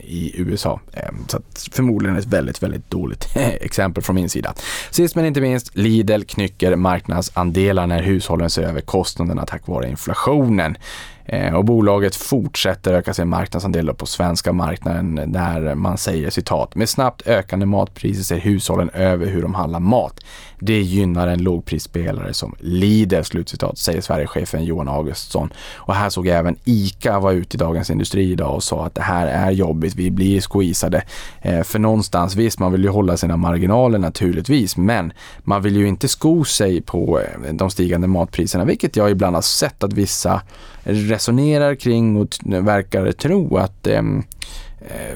i 0.02 0.32
USA. 0.36 0.80
Eh, 0.92 1.10
så 1.26 1.40
förmodligen 1.72 2.16
ett 2.16 2.26
väldigt, 2.26 2.62
väldigt 2.62 2.90
dåligt 2.90 3.28
exempel 3.60 4.02
från 4.02 4.16
min 4.16 4.28
sida. 4.28 4.54
Sist 4.90 5.16
men 5.16 5.24
inte 5.24 5.40
minst, 5.40 5.76
Lidl 5.76 6.22
knycker 6.22 6.76
marknadsandelar 6.76 7.86
när 7.86 8.02
hushållen 8.02 8.50
ser 8.50 8.62
över 8.62 8.80
kostnaderna 8.80 9.46
tack 9.46 9.66
vare 9.66 9.88
inflationen. 9.88 10.76
Eh, 11.24 11.54
och 11.54 11.64
bolaget 11.64 12.16
fortsätter 12.16 12.92
öka 12.92 13.14
sin 13.14 13.28
marknadsandel 13.28 13.94
på 13.94 14.06
svenska 14.06 14.52
marknaden 14.52 15.32
där 15.32 15.74
man 15.74 15.98
säger 15.98 16.30
citat 16.30 16.74
med 16.74 16.88
snabbt 16.88 17.26
ökande 17.26 17.66
matpriser 17.66 18.22
ser 18.22 18.38
hushållen 18.38 18.90
över 18.90 19.26
hur 19.26 19.42
de 19.42 19.54
handlar 19.54 19.80
mat. 19.80 20.20
Det 20.58 20.80
gynnar 20.80 21.28
en 21.28 21.42
lågprisspelare 21.42 22.34
som 22.34 22.54
lider”, 22.60 23.22
slutcitat, 23.22 23.78
säger 23.78 24.00
Sverigechefen 24.00 24.64
Johan 24.64 24.88
Augustsson. 24.88 25.52
Och 25.76 25.94
här 25.94 26.10
såg 26.10 26.26
även 26.26 26.56
ICA 26.64 27.18
vara 27.18 27.32
ute 27.32 27.56
i 27.56 27.58
Dagens 27.58 27.90
Industri 27.90 28.30
idag 28.30 28.54
och 28.54 28.62
sa 28.62 28.86
att 28.86 28.94
det 28.94 29.02
här 29.02 29.26
är 29.26 29.50
jobbigt, 29.50 29.94
vi 29.94 30.10
blir 30.10 30.40
squeezade. 30.40 31.02
Eh, 31.40 31.62
för 31.62 31.78
någonstans, 31.78 32.34
visst 32.34 32.58
man 32.58 32.72
vill 32.72 32.84
ju 32.84 32.90
hålla 32.90 33.16
sina 33.16 33.36
marginaler 33.36 33.98
naturligtvis, 33.98 34.76
men 34.76 35.12
man 35.42 35.62
vill 35.62 35.76
ju 35.76 35.88
inte 35.88 36.08
sko 36.08 36.44
sig 36.44 36.80
på 36.80 37.20
eh, 37.20 37.52
de 37.52 37.70
stigande 37.70 38.06
matpriserna, 38.06 38.64
vilket 38.64 38.96
jag 38.96 39.10
ibland 39.10 39.34
har 39.34 39.42
sett 39.42 39.84
att 39.84 39.92
vissa 39.92 40.42
resonerar 40.84 41.74
kring 41.74 42.16
och 42.16 42.28
verkar 42.44 43.12
tro 43.12 43.56
att 43.56 43.86
ehm, 43.86 44.22
eh, 44.80 45.10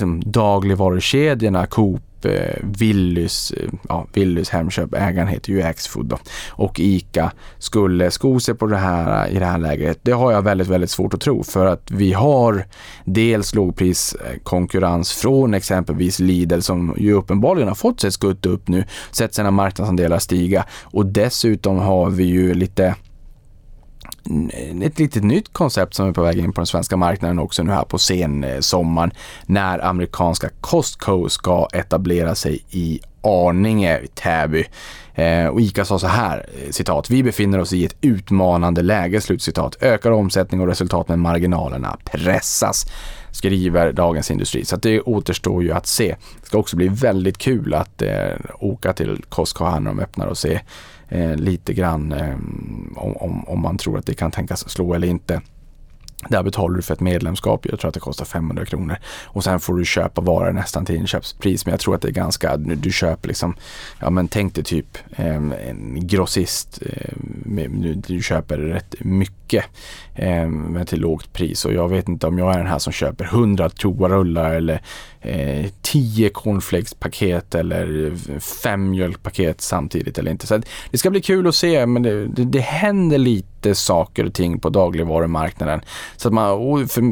eh, 0.00 0.08
dagligvarukedjorna 0.24 1.66
Coop 1.66 2.02
eh, 2.24 2.56
Willys, 2.62 3.50
eh, 3.50 3.68
ja, 3.88 4.06
Willys 4.12 4.50
Hemköp, 4.50 4.94
ägaren 4.94 5.28
heter 5.28 5.52
ju 5.52 5.62
Axfood 5.62 6.06
då, 6.06 6.18
och 6.50 6.80
ICA 6.80 7.32
skulle 7.58 8.10
sko 8.10 8.40
sig 8.40 8.54
på 8.54 8.66
det 8.66 8.76
här 8.76 9.28
i 9.28 9.38
det 9.38 9.44
här 9.44 9.58
läget. 9.58 9.98
Det 10.02 10.12
har 10.12 10.32
jag 10.32 10.42
väldigt, 10.42 10.68
väldigt 10.68 10.90
svårt 10.90 11.14
att 11.14 11.20
tro 11.20 11.42
för 11.42 11.66
att 11.66 11.90
vi 11.90 12.12
har 12.12 12.64
dels 13.04 13.54
lågpriskonkurrens 13.54 15.12
från 15.12 15.54
exempelvis 15.54 16.18
Lidl 16.18 16.60
som 16.60 16.94
ju 16.98 17.12
uppenbarligen 17.12 17.68
har 17.68 17.74
fått 17.74 18.00
sig 18.00 18.08
ett 18.08 18.14
skutt 18.14 18.46
upp 18.46 18.68
nu, 18.68 18.84
sett 19.10 19.34
sina 19.34 19.50
marknadsandelar 19.50 20.18
stiga 20.18 20.64
och 20.82 21.06
dessutom 21.06 21.78
har 21.78 22.10
vi 22.10 22.24
ju 22.24 22.54
lite 22.54 22.94
ett 24.82 24.98
litet 24.98 25.24
nytt 25.24 25.52
koncept 25.52 25.94
som 25.94 26.08
är 26.08 26.12
på 26.12 26.22
väg 26.22 26.38
in 26.38 26.52
på 26.52 26.60
den 26.60 26.66
svenska 26.66 26.96
marknaden 26.96 27.38
också 27.38 27.62
nu 27.62 27.72
här 27.72 27.84
på 27.84 27.98
sensommaren 27.98 29.10
när 29.46 29.84
amerikanska 29.84 30.48
Costco 30.60 31.28
ska 31.28 31.68
etablera 31.72 32.34
sig 32.34 32.64
i 32.70 33.00
Arninge, 33.22 34.00
Täby. 34.14 34.64
Eh, 35.14 35.46
och 35.46 35.60
ICA 35.60 35.84
sa 35.84 35.98
så 35.98 36.06
här, 36.06 36.46
eh, 36.54 36.70
citat, 36.70 37.10
vi 37.10 37.22
befinner 37.22 37.58
oss 37.58 37.72
i 37.72 37.84
ett 37.84 37.96
utmanande 38.00 38.82
läge, 38.82 39.20
slutcitat. 39.20 39.76
Ökar 39.82 40.10
omsättning 40.10 40.60
och 40.60 40.66
resultat 40.66 41.08
men 41.08 41.20
marginalerna 41.20 41.96
pressas 42.04 42.86
skriver 43.30 43.92
Dagens 43.92 44.30
Industri. 44.30 44.64
Så 44.64 44.76
det 44.76 45.00
återstår 45.00 45.62
ju 45.62 45.72
att 45.72 45.86
se. 45.86 46.16
Det 46.40 46.46
ska 46.46 46.58
också 46.58 46.76
bli 46.76 46.88
väldigt 46.88 47.38
kul 47.38 47.74
att 47.74 48.02
eh, 48.02 48.34
åka 48.58 48.92
till 48.92 49.24
Costco 49.28 49.64
här 49.64 49.80
när 49.80 49.90
de 49.90 50.00
öppnar 50.00 50.26
och 50.26 50.38
se 50.38 50.60
eh, 51.08 51.36
lite 51.36 51.72
grann 51.74 52.12
eh, 52.12 52.34
om, 52.96 53.16
om, 53.16 53.44
om 53.48 53.60
man 53.60 53.78
tror 53.78 53.98
att 53.98 54.06
det 54.06 54.14
kan 54.14 54.30
tänkas 54.30 54.68
slå 54.70 54.94
eller 54.94 55.08
inte. 55.08 55.40
Där 56.28 56.42
betalar 56.42 56.76
du 56.76 56.82
för 56.82 56.94
ett 56.94 57.00
medlemskap. 57.00 57.66
Jag 57.66 57.80
tror 57.80 57.88
att 57.88 57.94
det 57.94 58.00
kostar 58.00 58.24
500 58.24 58.64
kronor. 58.64 58.96
Och 59.24 59.44
sen 59.44 59.60
får 59.60 59.76
du 59.76 59.84
köpa 59.84 60.20
varor 60.20 60.52
nästan 60.52 60.86
till 60.86 60.96
inköpspris. 60.96 61.66
Men 61.66 61.72
jag 61.72 61.80
tror 61.80 61.94
att 61.94 62.02
det 62.02 62.08
är 62.08 62.12
ganska, 62.12 62.56
du 62.56 62.92
köper 62.92 63.28
liksom, 63.28 63.54
ja 64.00 64.10
men 64.10 64.28
tänk 64.28 64.54
dig 64.54 64.64
typ 64.64 64.98
eh, 65.16 65.36
en 65.36 66.06
grossist. 66.06 66.82
Eh, 66.86 67.12
med, 67.44 68.02
du 68.06 68.22
köper 68.22 68.58
rätt 68.58 68.94
mycket 68.98 69.43
eh, 69.52 70.48
men 70.48 70.86
till 70.86 71.00
lågt 71.00 71.32
pris. 71.32 71.64
Och 71.64 71.72
jag 71.72 71.88
vet 71.88 72.08
inte 72.08 72.26
om 72.26 72.38
jag 72.38 72.54
är 72.54 72.58
den 72.58 72.66
här 72.66 72.78
som 72.78 72.92
köper 72.92 73.24
100 73.24 73.68
toarullar 73.68 74.54
eller 74.54 74.80
eh, 75.20 75.66
10 75.82 76.28
cornflakespaket 76.28 77.54
eller 77.54 78.12
5 78.40 78.90
mjölkpaket 78.90 79.60
samtidigt 79.60 80.18
eller 80.18 80.30
inte. 80.30 80.46
Så 80.46 80.60
det 80.90 80.98
ska 80.98 81.10
bli 81.10 81.20
kul 81.20 81.46
att 81.46 81.54
se 81.54 81.86
men 81.86 82.02
det, 82.02 82.26
det, 82.26 82.44
det 82.44 82.60
händer 82.60 83.18
lite 83.18 83.74
saker 83.74 84.26
och 84.26 84.34
ting 84.34 84.60
på 84.60 84.68
dagligvarumarknaden. 84.68 85.80
Så 86.16 86.28
att 86.28 86.34
man, 86.34 86.88
för, 86.88 87.02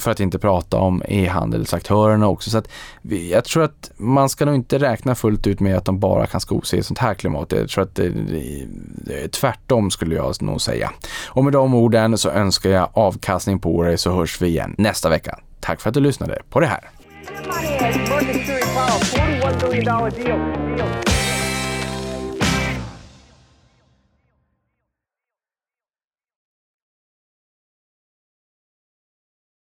för 0.00 0.10
att 0.10 0.20
inte 0.20 0.38
prata 0.38 0.76
om 0.76 1.02
e-handelsaktörerna 1.08 2.28
också. 2.28 2.50
Så 2.50 2.58
att 2.58 2.68
vi, 3.02 3.32
jag 3.32 3.44
tror 3.44 3.62
att 3.62 3.90
man 3.96 4.28
ska 4.28 4.44
nog 4.44 4.54
inte 4.54 4.78
räkna 4.78 5.14
fullt 5.14 5.46
ut 5.46 5.60
med 5.60 5.76
att 5.76 5.84
de 5.84 5.98
bara 5.98 6.26
kan 6.26 6.40
sko 6.40 6.62
sig 6.62 6.78
i 6.78 6.82
sånt 6.82 6.98
här 6.98 7.14
klimat. 7.14 7.52
Jag 7.52 7.68
tror 7.68 7.84
att 7.84 7.94
det, 7.94 8.08
det, 8.08 9.28
tvärtom 9.32 9.90
skulle 9.90 10.14
jag 10.14 10.42
nog 10.42 10.60
säga. 10.60 10.90
Och 11.26 11.44
med 11.44 11.52
de 11.52 11.74
orden 11.78 12.18
så 12.18 12.30
önskar 12.30 12.70
jag 12.70 12.88
avkastning 12.92 13.58
på 13.58 13.82
dig 13.82 13.98
så 13.98 14.12
hörs 14.12 14.42
vi 14.42 14.46
igen 14.46 14.74
nästa 14.78 15.08
vecka. 15.08 15.38
Tack 15.60 15.80
för 15.80 15.88
att 15.88 15.94
du 15.94 16.00
lyssnade 16.00 16.38
på 16.50 16.60
det 16.60 16.66
här. 16.66 16.90